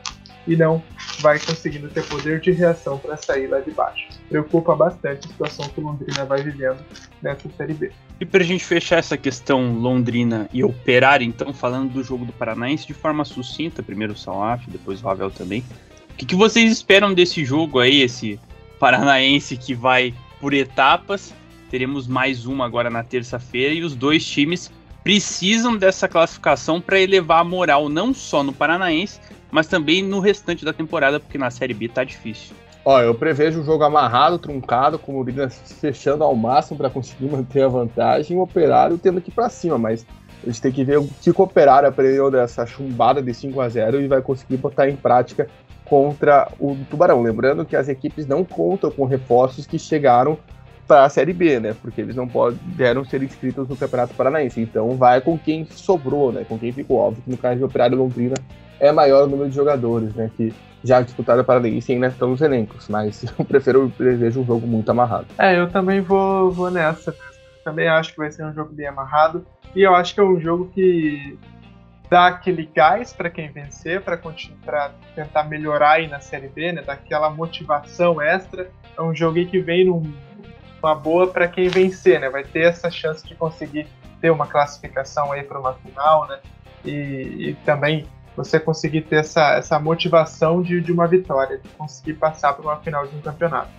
[0.48, 0.84] e não
[1.20, 4.08] vai conseguindo ter poder de reação para sair lá de baixo.
[4.30, 6.84] Preocupa bastante a situação que o Londrina vai vivendo
[7.22, 7.92] nessa Série B.
[8.20, 12.34] E para a gente fechar essa questão Londrina e Operário, então, falando do jogo do
[12.34, 15.64] Paranaense de forma sucinta, primeiro o Salaf, depois o Ravel também.
[16.12, 18.40] O que, que vocês esperam desse jogo aí, esse
[18.80, 21.34] Paranaense que vai por etapas?
[21.70, 24.72] Teremos mais uma agora na terça-feira e os dois times
[25.04, 29.20] precisam dessa classificação para elevar a moral não só no Paranaense,
[29.52, 32.56] mas também no restante da temporada, porque na Série B tá difícil.
[32.86, 37.28] Ó, eu prevejo um jogo amarrado, truncado, com o Lina fechando ao máximo para conseguir
[37.28, 40.06] manter a vantagem o Operário tendo que ir para cima, mas
[40.44, 43.70] a gente tem que ver o que o Operário aprendeu dessa chumbada de 5 a
[43.70, 45.48] 0 e vai conseguir botar em prática
[45.86, 47.22] contra o Tubarão.
[47.22, 50.38] Lembrando que as equipes não contam com reforços que chegaram
[50.94, 51.76] para a Série B, né?
[51.82, 54.62] Porque eles não puderam ser inscritos no Campeonato Paranaense.
[54.62, 56.46] Então vai com quem sobrou, né?
[56.48, 56.98] Com quem ficou.
[56.98, 58.36] Óbvio que no caso de Operário Londrina
[58.80, 60.30] é maior o número de jogadores, né?
[60.38, 62.88] Que já disputaram a Paranaense e ainda estão nos elencos.
[62.90, 65.26] Mas eu prefiro, eu prevejo um jogo muito amarrado.
[65.40, 67.16] É, eu também vou, vou nessa.
[67.64, 69.44] Também acho que vai ser um jogo bem amarrado.
[69.76, 71.40] E eu acho que é um jogo que
[72.08, 76.84] dá aquele gás para quem vencer, para tentar melhorar aí na Série B, né?
[76.84, 78.70] Daquela motivação extra.
[78.96, 80.04] É um jogo que vem num
[80.84, 82.30] uma boa para quem vencer, né?
[82.30, 83.88] Vai ter essa chance de conseguir
[84.22, 86.40] ter uma classificação aí para uma final, né?
[86.86, 88.06] E, e, também
[88.36, 92.78] você conseguir ter essa, essa motivação de, de uma vitória, de conseguir passar para uma
[92.78, 93.70] final de um campeonato.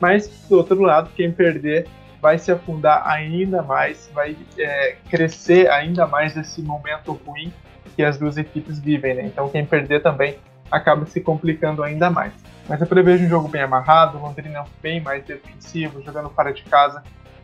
[0.00, 1.86] Mas, do outro lado, quem perder
[2.20, 7.52] vai se afundar ainda mais, vai é, crescer ainda mais esse momento ruim
[7.94, 9.26] que as duas equipes vivem, né?
[9.26, 10.38] Então quem perder também
[10.70, 12.32] acaba se complicando ainda mais.
[12.68, 17.02] Mas eu prevejo um jogo bem amarrado, Londrina bem mais defensivo, jogando fora de casa.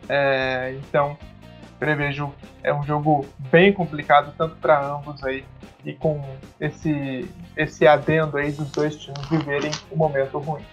[0.09, 1.17] É, então
[1.79, 2.31] prevejo
[2.63, 5.43] é um jogo bem complicado tanto para ambos aí
[5.83, 6.23] e com
[6.59, 10.63] esse esse adendo aí dos dois times viverem um momento ruim.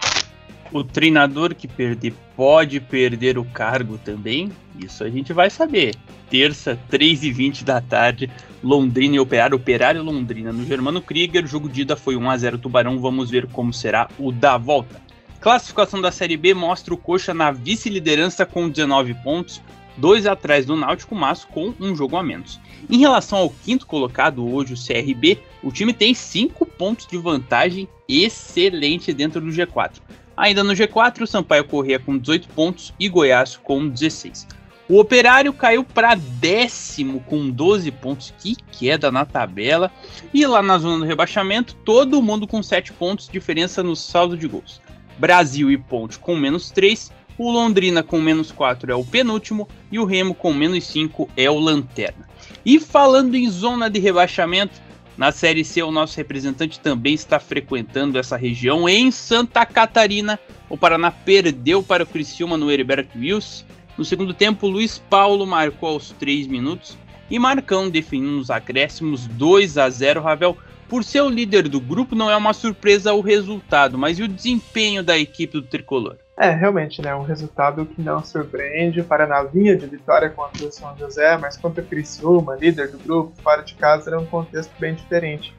[0.71, 4.53] O treinador que perder pode perder o cargo também?
[4.79, 5.95] Isso a gente vai saber.
[6.29, 8.31] Terça, 3h20 da tarde,
[8.63, 11.47] Londrina e Operário, Operário Londrina no Germano Krieger.
[11.47, 12.99] Jogo de ida foi 1x0 Tubarão.
[12.99, 15.01] Vamos ver como será o da volta.
[15.41, 19.63] Classificação da Série B mostra o Coxa na vice-liderança com 19 pontos,
[19.97, 22.61] dois atrás do Náutico, mas com um jogo a menos.
[22.91, 27.89] Em relação ao quinto colocado, hoje o CRB, o time tem 5 pontos de vantagem
[28.07, 29.93] excelente dentro do G4.
[30.39, 34.47] Ainda no G4, o Sampaio Corrêa com 18 pontos e Goiás com 16.
[34.89, 39.91] O Operário caiu para décimo com 12 pontos, que queda na tabela.
[40.33, 44.47] E lá na zona do rebaixamento, todo mundo com 7 pontos, diferença no saldo de
[44.47, 44.81] gols.
[45.19, 49.99] Brasil e Ponte com menos 3, o Londrina com menos 4 é o penúltimo e
[49.99, 52.29] o Remo com menos 5 é o Lanterna.
[52.65, 54.81] E falando em zona de rebaixamento,
[55.19, 58.89] na Série C, o nosso representante também está frequentando essa região.
[58.89, 60.39] Em Santa Catarina,
[60.71, 63.65] o Paraná perdeu para o Criciúma no Heriberto Wilson.
[63.99, 66.97] No segundo tempo, Luiz Paulo marcou aos 3 minutos
[67.29, 70.57] e Marcão definiu nos acréscimos 2 a 0 Ravel.
[70.89, 74.29] Por ser o líder do grupo, não é uma surpresa o resultado, mas e o
[74.29, 76.17] desempenho da equipe do tricolor?
[76.41, 77.13] É, realmente, né?
[77.17, 79.01] Um resultado que não surpreende.
[79.01, 82.99] O Paraná vinha de vitória contra o São José, mas contra o Criciúma, líder do
[82.99, 85.53] grupo, fora de casa, era um contexto bem diferente.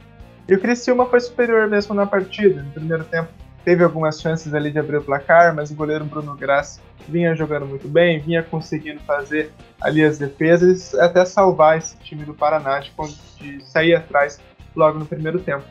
[0.47, 2.63] E o Criciúma foi superior mesmo na partida.
[2.63, 3.27] No primeiro tempo,
[3.65, 7.65] teve algumas chances ali de abrir o placar, mas o goleiro Bruno Graça vinha jogando
[7.65, 9.51] muito bem, vinha conseguindo fazer
[9.81, 12.91] ali as defesas, até salvar esse time do Paraná de,
[13.37, 14.39] de sair atrás
[14.73, 15.65] logo no primeiro tempo.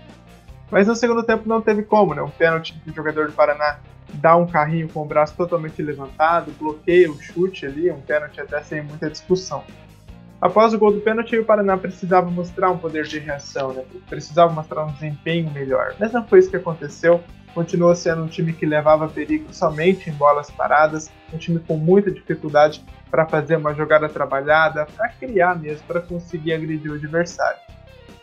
[0.71, 2.23] Mas no segundo tempo não teve como, né?
[2.23, 3.79] Um pênalti do jogador do Paraná
[4.15, 8.63] dá um carrinho com o braço totalmente levantado, bloqueia o chute ali, um pênalti até
[8.63, 9.65] sem muita discussão.
[10.41, 13.83] Após o gol do pênalti, o Paraná precisava mostrar um poder de reação, né?
[14.09, 15.95] precisava mostrar um desempenho melhor.
[15.99, 17.21] Mas não foi isso que aconteceu.
[17.55, 22.11] Continuou sendo um time que levava perigo somente em bolas paradas, um time com muita
[22.11, 27.59] dificuldade para fazer uma jogada trabalhada, para criar mesmo, para conseguir agredir o adversário.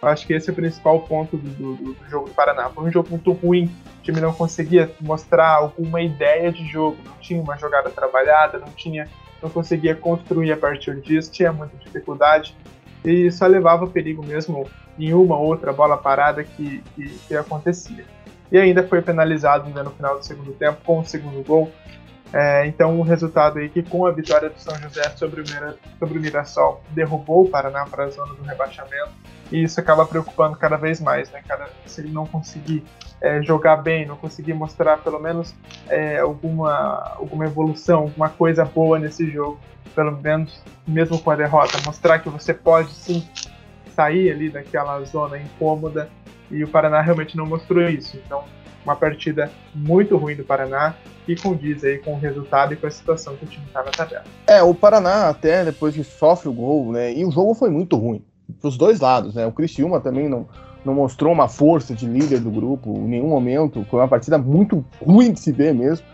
[0.02, 2.70] Acho que esse é o principal ponto do, do, do, jogo do Paraná.
[2.70, 7.14] Foi um jogo muito ruim, o time não conseguia mostrar alguma ideia de jogo, não
[7.20, 9.10] tinha uma jogada trabalhada, não tinha,
[9.41, 12.56] não conseguia construir a partir disso, tinha muita dificuldade
[13.04, 14.68] e só levava perigo mesmo
[14.98, 18.06] em uma ou outra bola parada que, que, que acontecia.
[18.52, 21.72] E ainda foi penalizado no final do segundo tempo com o segundo gol.
[22.34, 25.46] É, então, o resultado aí que com a vitória do São José sobre o,
[26.00, 29.12] sobre o Mirassol derrubou o Paraná para a zona do rebaixamento
[29.52, 31.70] e isso acaba preocupando cada vez mais, né, cara?
[31.86, 32.84] Se ele não conseguir
[33.22, 35.54] é, jogar bem, não conseguir mostrar pelo menos
[35.88, 39.60] é, alguma, alguma evolução, alguma coisa boa nesse jogo,
[39.93, 43.28] pelo menos mesmo com a derrota, mostrar que você pode sim
[43.96, 46.10] sair ali daquela zona incômoda
[46.52, 48.18] e o Paraná realmente não mostrou isso.
[48.18, 48.43] Então,
[48.84, 50.93] uma partida muito ruim do Paraná
[51.26, 53.89] que condiz aí com o resultado e com a situação que o time está na
[53.89, 54.26] tabela.
[54.46, 57.12] É, o Paraná até depois que sofre o gol, né?
[57.12, 58.24] E o jogo foi muito ruim
[58.66, 59.45] os dois lados, né?
[59.45, 60.47] O Criciúma também não,
[60.84, 63.86] não mostrou uma força de líder do grupo em nenhum momento.
[63.89, 66.05] Foi uma partida muito ruim de se ver mesmo.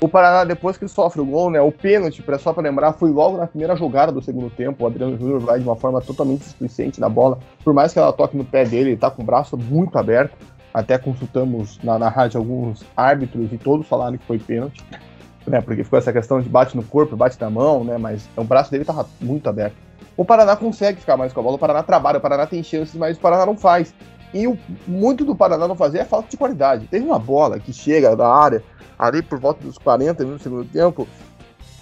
[0.00, 1.60] O Paraná, depois que sofre o gol, né?
[1.60, 4.82] O pênalti, só para lembrar, foi logo na primeira jogada do segundo tempo.
[4.82, 7.38] O Adriano Júnior vai de uma forma totalmente displicente na bola.
[7.62, 10.34] Por mais que ela toque no pé dele, ele tá com o braço muito aberto.
[10.72, 14.82] Até consultamos na, na rádio alguns árbitros e todos falaram que foi pênalti,
[15.46, 15.60] né?
[15.60, 17.98] Porque ficou essa questão de bate no corpo, bate na mão, né?
[17.98, 19.76] Mas o braço dele tava muito aberto.
[20.20, 22.94] O Paraná consegue ficar mais com a bola, o Paraná trabalha, o Paraná tem chances,
[22.94, 23.94] mas o Paraná não faz.
[24.34, 26.86] E o, muito do Paraná não fazer é falta de qualidade.
[26.88, 28.62] Teve uma bola que chega da área,
[28.98, 31.08] ali por volta dos 40 minutos do segundo tempo,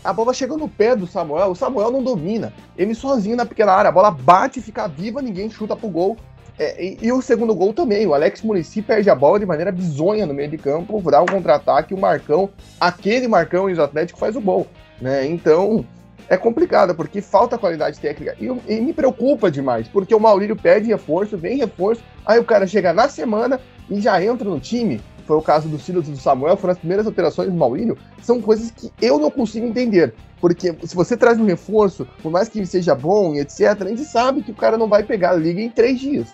[0.04, 2.52] a bola chega no pé do Samuel, o Samuel não domina.
[2.76, 6.16] Ele sozinho na pequena área, a bola bate, fica viva, ninguém chuta pro gol.
[6.60, 9.72] É, e, e, o segundo gol também, o Alex Murici perde a bola de maneira
[9.72, 14.16] bizonha no meio de campo, dá um contra-ataque, o Marcão, aquele Marcão e o Atlético
[14.16, 14.64] faz o gol,
[15.00, 15.26] né?
[15.26, 15.84] Então,
[16.28, 18.36] é complicado, porque falta qualidade técnica.
[18.38, 22.66] E, e, me preocupa demais, porque o Maurílio pede reforço, vem reforço, aí o cara
[22.66, 23.60] chega na semana
[23.90, 25.00] e já entra no time.
[25.24, 27.98] Foi o caso do Silas e do Samuel, foram as primeiras alterações do Maurílio.
[28.22, 30.14] São coisas que eu não consigo entender.
[30.40, 34.04] Porque se você traz um reforço, por mais que seja bom e etc., a gente
[34.04, 36.28] sabe que o cara não vai pegar a liga em três dias.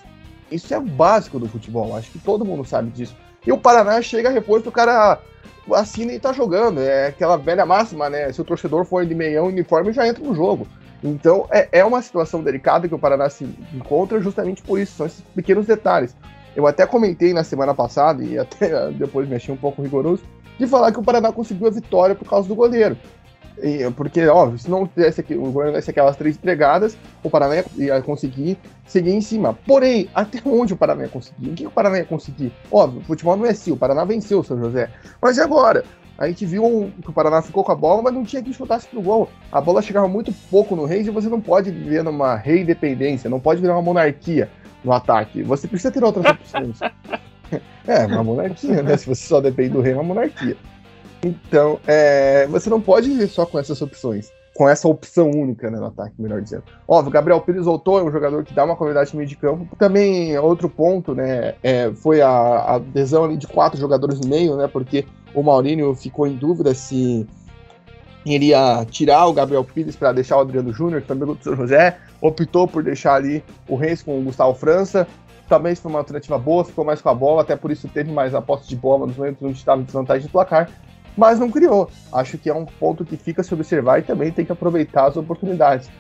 [0.51, 3.17] Isso é o básico do futebol, acho que todo mundo sabe disso.
[3.47, 5.21] E o Paraná chega reforço, o cara
[5.73, 6.81] assina e tá jogando.
[6.81, 8.33] É aquela velha máxima, né?
[8.33, 10.67] Se o torcedor for de meião uniforme, já entra no jogo.
[11.03, 13.45] Então é, é uma situação delicada que o Paraná se
[13.75, 16.17] encontra justamente por isso, são esses pequenos detalhes.
[16.57, 20.23] Eu até comentei na semana passada, e até depois me achei um pouco rigoroso,
[20.59, 22.97] de falar que o Paraná conseguiu a vitória por causa do goleiro.
[23.97, 28.03] Porque, óbvio, se não tivesse aqui, o goleiro desse aquelas três entregadas, o Paraná ia
[28.03, 29.57] conseguir seguir em cima.
[29.67, 31.51] Porém, até onde o Paraná ia conseguir?
[31.51, 32.53] O que o Paraná ia conseguir?
[32.71, 34.91] Óbvio, o futebol não é assim, o Paraná venceu o São José.
[35.23, 35.85] Mas e agora?
[36.17, 38.87] A gente viu que o Paraná ficou com a bola, mas não tinha quem chutasse
[38.87, 39.29] pro gol.
[39.51, 43.29] A bola chegava muito pouco no Reis e você não pode viver numa rei dependência,
[43.29, 44.49] não pode virar uma monarquia
[44.85, 45.43] no ataque.
[45.43, 46.79] Você precisa ter outras opções.
[47.87, 48.97] é, uma monarquia, né?
[48.97, 50.57] Se você só depende do rei, é uma monarquia.
[51.25, 54.31] Então, é, você não pode viver só com essas opções.
[54.55, 56.63] Com essa opção única né, no ataque, melhor dizendo.
[56.87, 59.75] Óbvio, Gabriel Pires voltou, é um jogador que dá uma qualidade no meio de campo.
[59.77, 64.69] Também, outro ponto, né, é, foi a, adesão ali de quatro jogadores no meio, né,
[64.69, 67.27] porque o Maurício ficou em dúvida se
[68.25, 72.69] iria tirar o Gabriel Pires para deixar o Adriano Júnior, também do São José, optou
[72.69, 75.07] por deixar ali o Reis com o Gustavo França,
[75.49, 78.35] também foi uma alternativa boa, ficou mais com a bola, até por isso teve mais
[78.35, 80.71] a posse de bola nos momentos onde estava em desvantagem de placar,
[81.17, 81.91] mas não criou.
[82.13, 85.17] Acho que é um ponto que fica se observar e também tem que aproveitar as
[85.17, 85.91] oportunidades.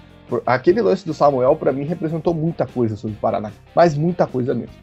[0.46, 4.54] Aquele lance do Samuel, para mim, representou muita coisa sobre o Paraná, mas muita coisa
[4.54, 4.74] mesmo.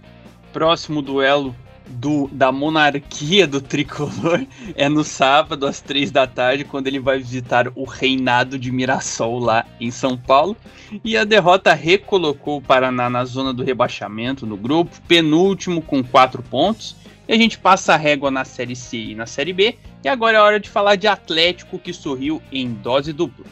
[0.53, 1.55] Próximo duelo
[1.88, 7.17] do, da monarquia do tricolor é no sábado, às três da tarde, quando ele vai
[7.17, 10.55] visitar o reinado de Mirassol lá em São Paulo.
[11.03, 16.41] E a derrota recolocou o Paraná na zona do rebaixamento no grupo, penúltimo com quatro
[16.43, 16.95] pontos.
[17.27, 19.77] E a gente passa a régua na Série C e na Série B.
[20.04, 23.45] E agora é hora de falar de Atlético que sorriu em dose dupla.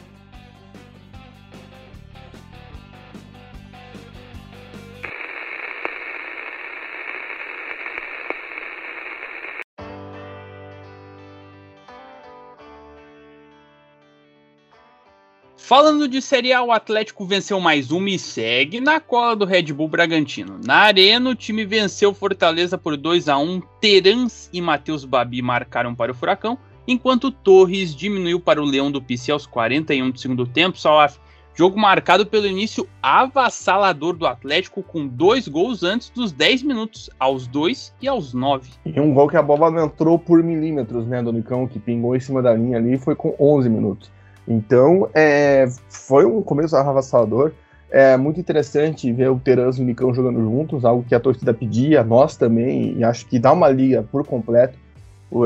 [15.70, 19.72] Falando de Série A, o Atlético venceu mais uma e segue na cola do Red
[19.72, 20.58] Bull Bragantino.
[20.66, 25.94] Na Arena, o time venceu Fortaleza por 2 a 1 Terans e Matheus Babi marcaram
[25.94, 26.58] para o Furacão,
[26.88, 30.76] enquanto Torres diminuiu para o Leão do Pici aos 41 do segundo tempo.
[30.76, 31.18] Salaf,
[31.54, 37.46] jogo marcado pelo início avassalador do Atlético, com dois gols antes dos 10 minutos, aos
[37.46, 38.72] 2 e aos 9.
[38.84, 42.16] E um gol que a bola não entrou por milímetros, né, do Nicão, que pingou
[42.16, 44.10] em cima da linha ali, foi com 11 minutos.
[44.46, 47.52] Então, é, foi um começo avassalador.
[47.90, 51.52] É muito interessante ver o Terans e o Nicão jogando juntos, algo que a torcida
[51.52, 54.78] pedia, nós também, e acho que dá uma liga por completo.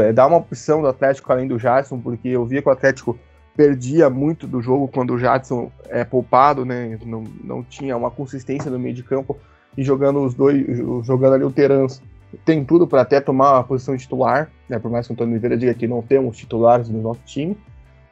[0.00, 3.18] É, dá uma opção do Atlético além do Jadson, porque eu via que o Atlético
[3.56, 6.98] perdia muito do jogo quando o Jadson é poupado, né?
[7.04, 9.38] Não, não tinha uma consistência no meio de campo
[9.76, 12.02] e jogando os dois, jogando ali o Terans
[12.44, 14.78] tem tudo para até tomar a posição titular, né?
[14.78, 17.56] Por mais que o Antônio Oliveira diga que não temos titulares no nosso time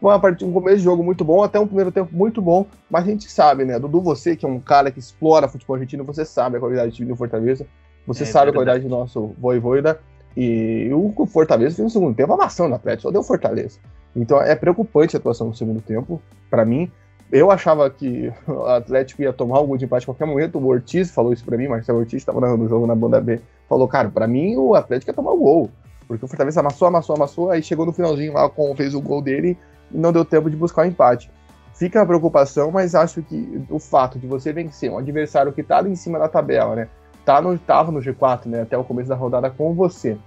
[0.09, 3.05] uma partida, um começo de jogo muito bom, até um primeiro tempo muito bom, mas
[3.05, 3.79] a gente sabe, né?
[3.79, 6.95] Dudu, você que é um cara que explora futebol argentino, você sabe a qualidade do
[6.95, 7.67] time do Fortaleza,
[8.07, 10.01] você é, sabe a qualidade do nosso Voivoda,
[10.37, 13.79] e o Fortaleza fez no segundo tempo amassando a Atlético, só deu Fortaleza.
[14.15, 16.91] Então é preocupante a atuação no segundo tempo, para mim.
[17.31, 20.59] Eu achava que o Atlético ia tomar algum de empate a qualquer momento.
[20.59, 23.41] O Ortiz falou isso para mim, Marcelo Ortiz estava narrando o jogo na banda B.
[23.69, 25.71] Falou, cara, para mim o Atlético ia tomar o gol.
[26.13, 29.23] Porque o Fortaleza amassou, amassou, amassou, aí chegou no finalzinho lá, com, fez o gol
[29.23, 29.57] dele
[29.91, 31.31] e não deu tempo de buscar o empate.
[31.75, 35.81] Fica a preocupação, mas acho que o fato de você vencer um adversário que está
[35.83, 36.89] em cima da tabela, né?
[37.25, 38.63] Tá no, tava no G4, né?
[38.63, 40.19] Até o começo da rodada com você.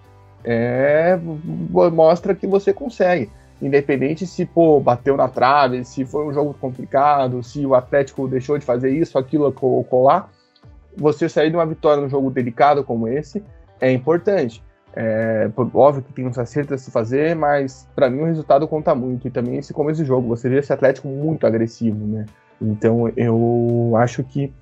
[0.44, 1.20] É,
[1.92, 3.30] mostra que você consegue.
[3.62, 8.58] Independente se, pô, bateu na trave, se foi um jogo complicado, se o Atlético deixou
[8.58, 10.30] de fazer isso, aquilo ou colar,
[10.98, 13.44] você sair de uma vitória num jogo delicado como esse
[13.80, 14.64] é importante.
[14.96, 18.96] É, óbvio que tem uns acertos a se fazer, mas para mim o resultado conta
[18.96, 19.28] muito.
[19.28, 22.26] E também esse começo do jogo, você vê esse Atlético muito agressivo, né?
[22.62, 24.54] Então eu acho que,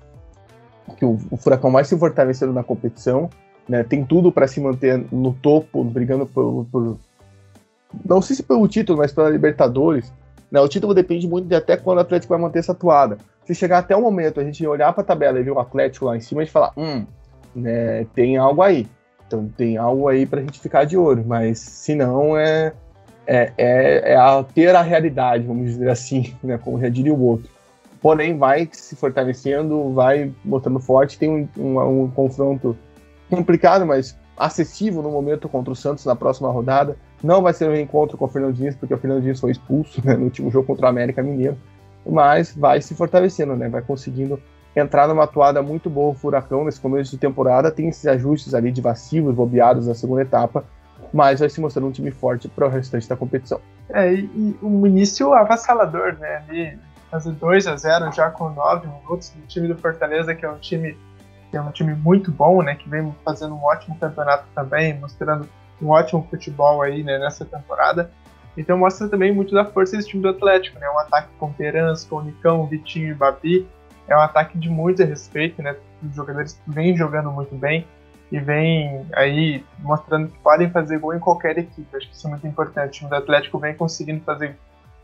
[0.96, 3.30] que o, o Furacão vai se fortalecendo na competição,
[3.68, 3.84] né?
[3.84, 6.98] Tem tudo para se manter no topo, brigando por, por,
[8.04, 10.12] Não sei se pelo título, mas pela Libertadores.
[10.50, 10.60] Né?
[10.60, 13.18] O título depende muito de até quando o Atlético vai manter essa atuada.
[13.44, 16.06] Se chegar até o momento, a gente olhar para a tabela e ver o Atlético
[16.06, 17.06] lá em cima e falar: hum,
[17.54, 18.88] né, tem algo aí.
[19.34, 22.72] Então tem algo aí para a gente ficar de olho, mas se não é,
[23.26, 27.20] é, é, é a ter a realidade, vamos dizer assim, né, como já diria o
[27.20, 27.50] outro.
[28.00, 32.76] Porém, vai se fortalecendo, vai botando forte, tem um, um, um confronto
[33.30, 36.96] complicado, mas acessível no momento contra o Santos na próxima rodada.
[37.22, 40.02] Não vai ser um reencontro com o Fernando Diniz, porque o Fernando Diniz foi expulso
[40.04, 41.56] né, no último jogo contra o América Mineiro,
[42.06, 43.70] mas vai se fortalecendo, né?
[43.70, 44.38] Vai conseguindo
[44.74, 48.72] entrar numa atuada muito boa o Furacão nesse começo de temporada, tem esses ajustes ali
[48.72, 50.64] de vacilos, bobeados na segunda etapa,
[51.12, 53.60] mas vai se mostrando um time forte para o restante da competição.
[53.88, 56.42] É, e, um início avassalador, né?
[56.48, 56.78] Ali,
[57.10, 60.58] fazer 2 a 0 já com 9 minutos do time do Fortaleza, que é um
[60.58, 60.96] time
[61.50, 62.74] que é um time muito bom, né?
[62.74, 65.48] Que vem fazendo um ótimo campeonato também, mostrando
[65.80, 68.10] um ótimo futebol aí né, nessa temporada.
[68.56, 70.88] Então mostra também muito da força desse time do Atlético, né?
[70.90, 73.68] Um ataque com Terans, com Nicão, Vitinho e Babi.
[74.08, 75.76] É um ataque de muito respeito, né?
[76.02, 77.86] Os jogadores vêm jogando muito bem
[78.30, 81.96] e vem aí mostrando que podem fazer gol em qualquer equipe.
[81.96, 82.88] Acho que isso é muito importante.
[82.88, 84.56] O time do Atlético vem conseguindo fazer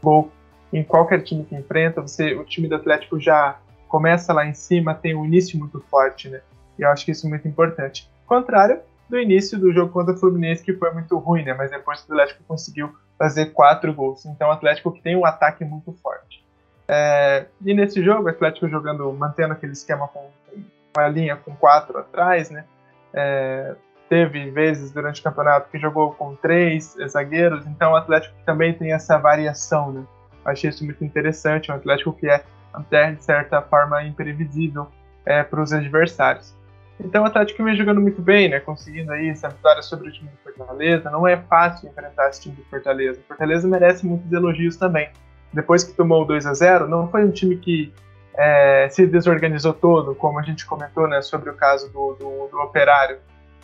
[0.03, 0.31] gol
[0.73, 2.01] em qualquer time que enfrenta.
[2.03, 6.29] Você, o time do Atlético já começa lá em cima, tem um início muito forte,
[6.29, 6.41] né?
[6.79, 8.09] E eu acho que isso é muito importante.
[8.27, 11.53] Contrário do início do jogo contra o Fluminense, que foi muito ruim, né?
[11.53, 14.25] Mas depois o Atlético conseguiu fazer quatro gols.
[14.25, 16.40] Então o Atlético que tem um ataque muito forte.
[16.93, 20.29] É, e nesse jogo, o Atlético jogando, mantendo aquele esquema com
[20.97, 22.65] uma linha com quatro atrás, né?
[23.15, 23.77] É,
[24.09, 28.93] teve vezes durante o campeonato que jogou com três zagueiros, então o Atlético também tem
[28.93, 30.03] essa variação, né?
[30.45, 32.43] Achei isso muito interessante, um Atlético que é
[32.75, 34.89] até de certa forma imprevisível
[35.25, 36.57] é, para os adversários.
[36.99, 38.59] Então o Atlético vem jogando muito bem, né?
[38.59, 41.09] Conseguindo aí essa vitória sobre o time do Fortaleza.
[41.09, 43.21] Não é fácil enfrentar esse time do Fortaleza.
[43.21, 45.09] O Fortaleza merece muitos elogios também.
[45.53, 47.93] Depois que tomou o 2 a 0 não foi um time que
[48.35, 52.59] é, se desorganizou todo, como a gente comentou né, sobre o caso do, do, do
[52.61, 53.19] Operário.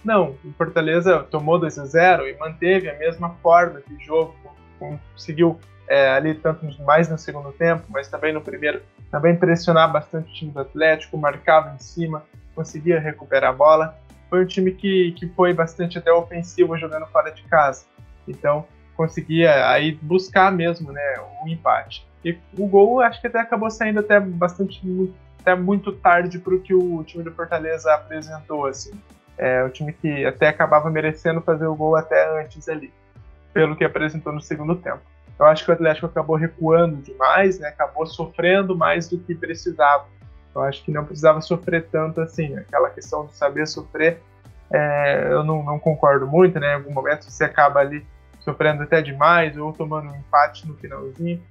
[0.04, 4.34] Não, o Fortaleza tomou 2 a 0 e manteve a mesma forma de jogo,
[4.78, 5.58] conseguiu
[5.88, 10.34] é, ali tanto mais no segundo tempo, mas também no primeiro, também pressionar bastante o
[10.34, 12.24] time do Atlético, marcava em cima,
[12.54, 13.96] conseguia recuperar a bola.
[14.28, 17.84] Foi um time que, que foi bastante até ofensivo jogando fora de casa.
[18.26, 18.66] Então,
[18.96, 22.06] conseguia aí buscar mesmo né, o empate.
[22.24, 24.80] E o gol acho que até acabou saindo até bastante
[25.40, 28.90] até muito tarde para o que o time do Fortaleza apresentou assim.
[29.38, 32.92] É o time que até acabava merecendo fazer o gol até antes ali,
[33.52, 35.00] pelo que apresentou no segundo tempo.
[35.38, 37.68] Eu acho que o Atlético acabou recuando demais, né?
[37.68, 40.06] Acabou sofrendo mais do que precisava.
[40.54, 42.56] Eu acho que não precisava sofrer tanto assim.
[42.56, 44.22] Aquela questão de saber sofrer,
[44.72, 46.72] é, eu não, não, concordo muito, né?
[46.72, 48.04] Em algum momento você acaba ali
[48.46, 51.42] sofrendo até demais ou tomando um empate no finalzinho.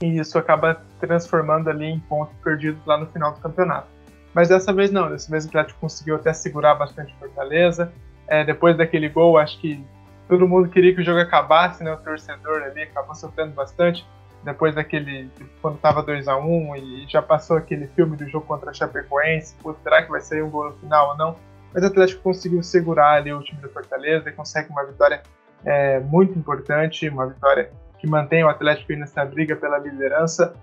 [0.00, 3.88] E isso acaba transformando ali em pontos perdidos lá no final do campeonato.
[4.32, 7.92] Mas dessa vez não, dessa vez o Atlético conseguiu até segurar bastante Fortaleza.
[8.26, 9.84] É, depois daquele gol, acho que
[10.28, 11.92] todo mundo queria que o jogo acabasse, né?
[11.92, 14.06] O torcedor ali acabou sofrendo bastante
[14.44, 15.30] depois daquele
[15.60, 19.54] quando estava 2 a 1 e já passou aquele filme do jogo contra a Chapecoense,
[19.60, 21.36] Pô, será que vai sair um gol no final ou não?
[21.74, 25.22] Mas o Atlético conseguiu segurar ali o time do Fortaleza e consegue uma vitória
[25.64, 30.54] é, muito importante, uma vitória que mantém o Atlético nessa briga pela liderança.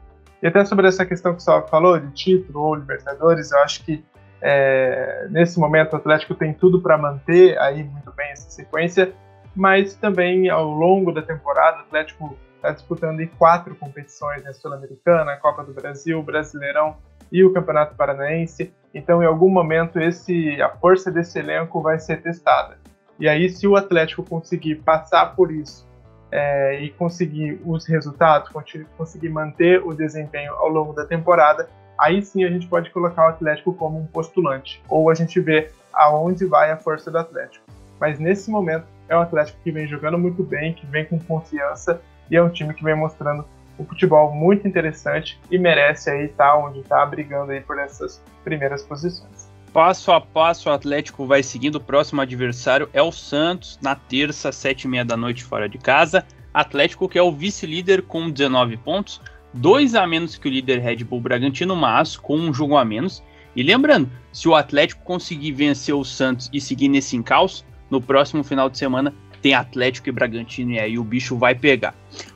[0.42, 3.84] E até sobre essa questão que o Salve falou, de título ou Libertadores, eu acho
[3.84, 4.04] que
[4.42, 9.14] é, nesse momento o Atlético tem tudo para manter aí muito bem essa sequência,
[9.56, 15.36] mas também ao longo da temporada o Atlético está disputando em quatro competições, né, Sul-Americana,
[15.38, 16.98] Copa do Brasil, Brasileirão
[17.32, 18.74] e o Campeonato Paranaense.
[18.94, 22.78] Então, em algum momento, esse, a força desse elenco vai ser testada.
[23.20, 25.88] E aí, se o Atlético conseguir passar por isso
[26.32, 28.50] é, e conseguir os resultados,
[28.98, 33.30] conseguir manter o desempenho ao longo da temporada, aí sim a gente pode colocar o
[33.30, 37.66] Atlético como um postulante, ou a gente vê aonde vai a força do Atlético.
[38.00, 42.02] Mas nesse momento é um Atlético que vem jogando muito bem, que vem com confiança
[42.30, 43.46] e é um time que vem mostrando
[43.80, 48.84] um futebol muito interessante e merece aí estar onde está brigando aí por essas primeiras
[48.84, 49.45] posições.
[49.76, 51.76] Passo a passo, o Atlético vai seguindo.
[51.76, 55.78] O próximo adversário é o Santos, na terça, sete e meia da noite, fora de
[55.78, 56.26] casa.
[56.54, 59.20] Atlético que é o vice-líder com 19 pontos,
[59.54, 63.22] dois a menos que o líder Red Bull Bragantino, mas com um jogo a menos.
[63.54, 68.46] E lembrando, se o Atlético conseguir vencer o Santos e seguir nesse encalço, no próximo
[68.46, 71.94] final de semana tem Atlético e Bragantino e aí o bicho vai pegar.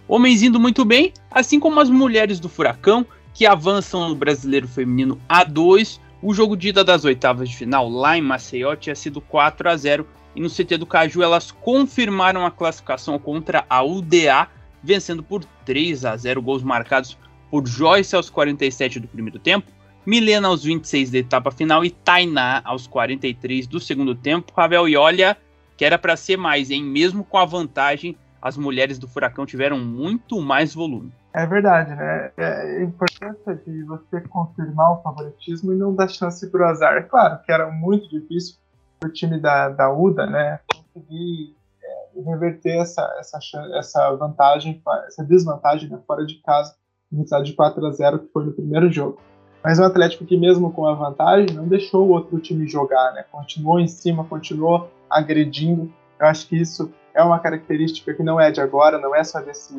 [0.10, 5.18] Homens indo muito bem, assim como as mulheres do Furacão, que avançam no Brasileiro Feminino
[5.30, 6.02] A2.
[6.22, 9.78] O jogo de ida das oitavas de final lá em Maceió tinha sido 4 a
[9.78, 10.06] 0
[10.36, 14.50] e no CT do Caju elas confirmaram a classificação contra a UDA,
[14.84, 17.18] vencendo por 3 a 0 gols marcados
[17.50, 19.72] por Joyce aos 47 do primeiro tempo,
[20.06, 24.52] Milena aos 26 da etapa final e Tainá aos 43 do segundo tempo.
[24.56, 25.38] Ravel e olha,
[25.78, 26.84] que era para ser mais, hein?
[26.84, 31.12] Mesmo com a vantagem, as mulheres do Furacão tiveram muito mais volume.
[31.34, 32.32] É verdade, né?
[32.38, 37.08] É a importância de você confirmar o favoritismo e não dar chance para o azar.
[37.08, 38.56] Claro que era muito difícil
[39.00, 40.60] para o time da, da UDA, né?
[40.74, 43.40] Conseguir é, reverter essa, essa,
[43.78, 46.76] essa vantagem, essa desvantagem né, fora de casa,
[47.12, 49.22] no resultado de 4 a 0 que foi no primeiro jogo.
[49.64, 53.24] Mas um Atlético que, mesmo com a vantagem, não deixou o outro time jogar, né?
[53.32, 55.92] Continuou em cima, continuou agredindo.
[56.20, 59.42] Eu acho que isso é uma característica que não é de agora, não é só
[59.42, 59.74] desse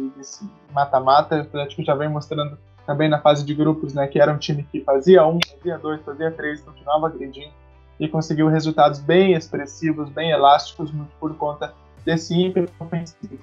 [0.73, 1.37] mata-mata.
[1.37, 4.63] O Atlético já vem mostrando também na fase de grupos, né, que era um time
[4.65, 7.53] que fazia um, fazia dois, fazia três, continuava agredindo
[7.99, 11.73] e conseguiu resultados bem expressivos, bem elásticos, muito por conta
[12.05, 13.39] desse ímpeto ofensivo.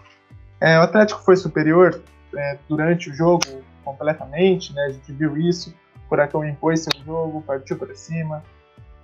[0.60, 2.02] É, o Atlético foi superior
[2.36, 3.46] é, durante o jogo
[3.86, 8.44] completamente, né, a gente viu isso, o Furacão impôs seu jogo, partiu para cima,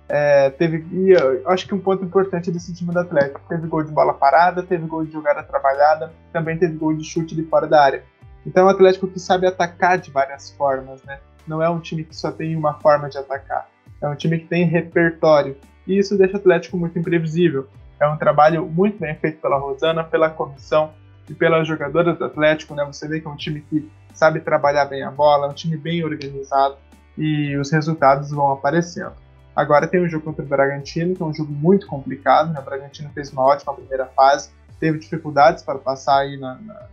[0.08, 1.14] é, teve, e
[1.46, 4.86] acho que um ponto importante desse time do Atlético, teve gol de bola parada, teve
[4.86, 8.04] gol de jogada trabalhada, também teve gol de chute de fora da área.
[8.46, 11.18] Então é um Atlético que sabe atacar de várias formas, né?
[11.46, 13.68] Não é um time que só tem uma forma de atacar.
[14.00, 15.56] É um time que tem repertório.
[15.86, 17.66] E isso deixa o Atlético muito imprevisível.
[17.98, 20.92] É um trabalho muito bem feito pela Rosana, pela comissão
[21.28, 22.84] e pelas jogadoras do Atlético, né?
[22.84, 25.76] Você vê que é um time que sabe trabalhar bem a bola, é um time
[25.76, 26.76] bem organizado
[27.16, 29.23] e os resultados vão aparecendo.
[29.54, 32.60] Agora tem o jogo contra o Bragantino, que é um jogo muito complicado, né?
[32.60, 34.50] O Bragantino fez uma ótima primeira fase,
[34.80, 36.86] teve dificuldades para passar aí na, na,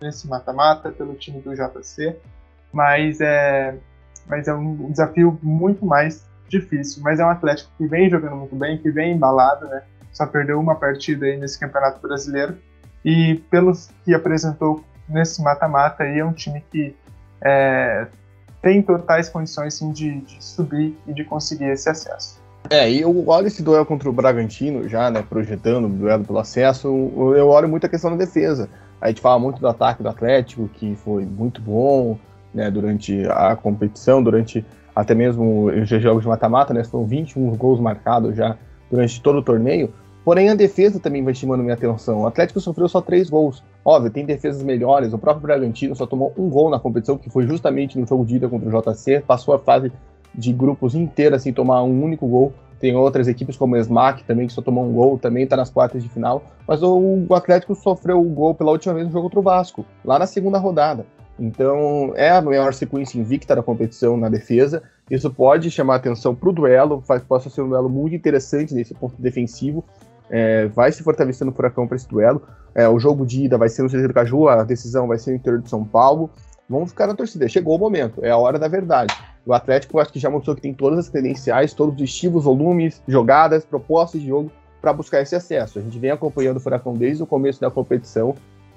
[0.00, 2.16] nesse mata-mata pelo time do JC,
[2.72, 3.76] mas é,
[4.26, 7.02] mas é um desafio muito mais difícil.
[7.02, 9.82] Mas é um Atlético que vem jogando muito bem, que vem embalado, né?
[10.12, 12.56] Só perdeu uma partida aí nesse Campeonato Brasileiro
[13.04, 16.96] e pelos que apresentou nesse mata-mata aí é um time que
[17.40, 18.06] é,
[18.66, 22.40] tem totais condições sim, de, de subir e de conseguir esse acesso.
[22.68, 26.40] É, e eu olho esse duelo contra o Bragantino já, né, projetando o duelo pelo
[26.40, 26.88] acesso,
[27.36, 28.68] eu olho muito a questão da defesa.
[29.00, 32.18] A gente fala muito do ataque do Atlético, que foi muito bom
[32.52, 37.78] né, durante a competição, durante até mesmo os jogos de mata-mata, né, foram 21 gols
[37.78, 38.56] marcados já
[38.90, 39.94] durante todo o torneio.
[40.26, 42.22] Porém, a defesa também vai chamando minha atenção.
[42.22, 43.62] O Atlético sofreu só três gols.
[43.84, 45.12] Óbvio, tem defesas melhores.
[45.12, 48.34] O próprio Bragantino só tomou um gol na competição, que foi justamente no jogo de
[48.34, 49.22] ida contra o JC.
[49.24, 49.92] Passou a fase
[50.34, 52.52] de grupos inteira sem tomar um único gol.
[52.80, 55.70] Tem outras equipes como o Smack também, que só tomou um gol, também está nas
[55.70, 56.42] quartas de final.
[56.66, 60.18] Mas o, Atlético sofreu o gol pela última vez no jogo contra o Vasco, lá
[60.18, 61.06] na segunda rodada.
[61.38, 64.82] Então, é a maior sequência invicta da competição na defesa.
[65.08, 68.92] Isso pode chamar atenção para o duelo, faz, possa ser um duelo muito interessante nesse
[68.92, 69.84] ponto defensivo.
[70.28, 72.42] É, vai se fortalecendo o Furacão para esse duelo.
[72.74, 75.30] É, o jogo de ida vai ser no CT do Caju, a decisão vai ser
[75.30, 76.30] no interior de São Paulo.
[76.68, 77.48] Vamos ficar na torcida.
[77.48, 79.14] Chegou o momento, é a hora da verdade.
[79.46, 83.00] O Atlético, acho que já mostrou que tem todas as credenciais, todos os estilos, volumes,
[83.06, 84.50] jogadas, propostas de jogo
[84.80, 85.78] para buscar esse acesso.
[85.78, 88.34] A gente vem acompanhando o Furacão desde o começo da competição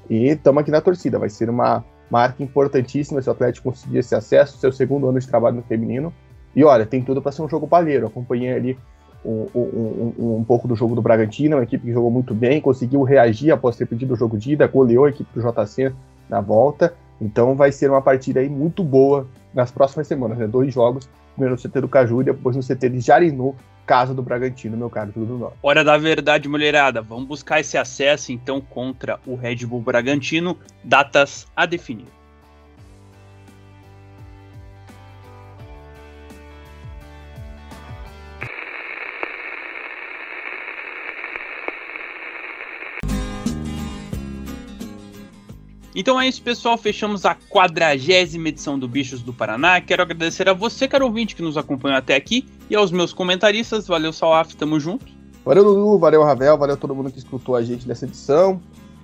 [0.07, 1.17] e estamos aqui na torcida.
[1.17, 5.27] Vai ser uma marca importantíssima se o Atlético conseguir esse acesso, seu segundo ano de
[5.27, 6.13] trabalho no feminino.
[6.55, 8.07] E olha, tem tudo para ser um jogo palheiro.
[8.07, 8.77] Acompanhei ali
[9.23, 13.03] um, um, um, pouco do jogo do Bragantino, uma equipe que jogou muito bem, conseguiu
[13.03, 15.93] reagir após ter pedido o jogo de ida, goleou a equipe do JC
[16.29, 16.93] na volta.
[17.19, 20.47] Então vai ser uma partida aí muito boa nas próximas semanas, né?
[20.47, 23.55] Dois jogos, primeiro no CT do Caju e depois no CT de Jarinu,
[23.85, 25.57] casa do Bragantino, meu caro tudo Norte.
[25.63, 27.01] Hora da verdade, mulherada.
[27.01, 30.55] Vamos buscar esse acesso então contra o Red Bull Bragantino.
[30.83, 32.18] Datas a definir.
[45.99, 46.77] Então é isso, pessoal.
[46.77, 49.81] Fechamos a quadragésima edição do Bichos do Paraná.
[49.81, 53.85] Quero agradecer a você, caro ouvinte, que nos acompanhou até aqui e aos meus comentaristas.
[53.85, 55.05] Valeu, Salaf, tamo junto.
[55.43, 58.61] Valeu, Lulu, valeu, Ravel, valeu todo mundo que escutou a gente nessa edição.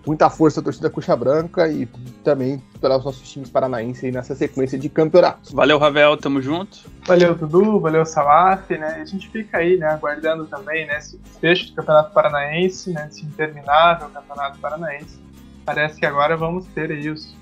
[0.07, 1.85] Muita força a torcida Cuxa Branca e
[2.23, 5.51] também pelos nossos times paranaenses aí nessa sequência de campeonatos.
[5.51, 6.77] Valeu, Ravel, tamo junto.
[7.05, 9.01] Valeu, Dudu, valeu, Salaf, né?
[9.01, 13.25] A gente fica aí, né, aguardando também, né, esse fecho do Campeonato Paranaense, né, esse
[13.25, 15.24] interminável Campeonato Paranaense
[15.65, 17.35] Parece que agora vamos ter aí os,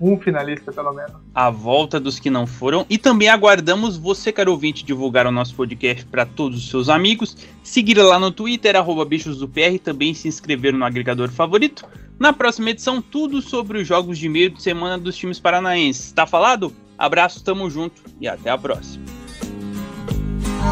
[0.00, 1.12] um finalista, pelo menos.
[1.34, 2.86] A volta dos que não foram.
[2.88, 7.36] E também aguardamos você, caro ouvinte, divulgar o nosso podcast para todos os seus amigos.
[7.62, 9.78] Seguir lá no Twitter, arroba bichos do PR.
[9.82, 11.84] Também se inscrever no agregador favorito.
[12.18, 16.10] Na próxima edição, tudo sobre os jogos de meio de semana dos times paranaenses.
[16.12, 16.72] Tá falado?
[16.96, 19.04] Abraço, tamo junto e até a próxima.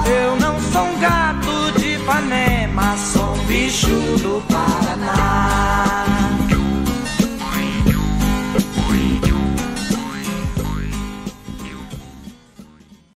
[0.06, 6.45] Eu não sou um gato de Ipanema, sou um bicho do Paraná.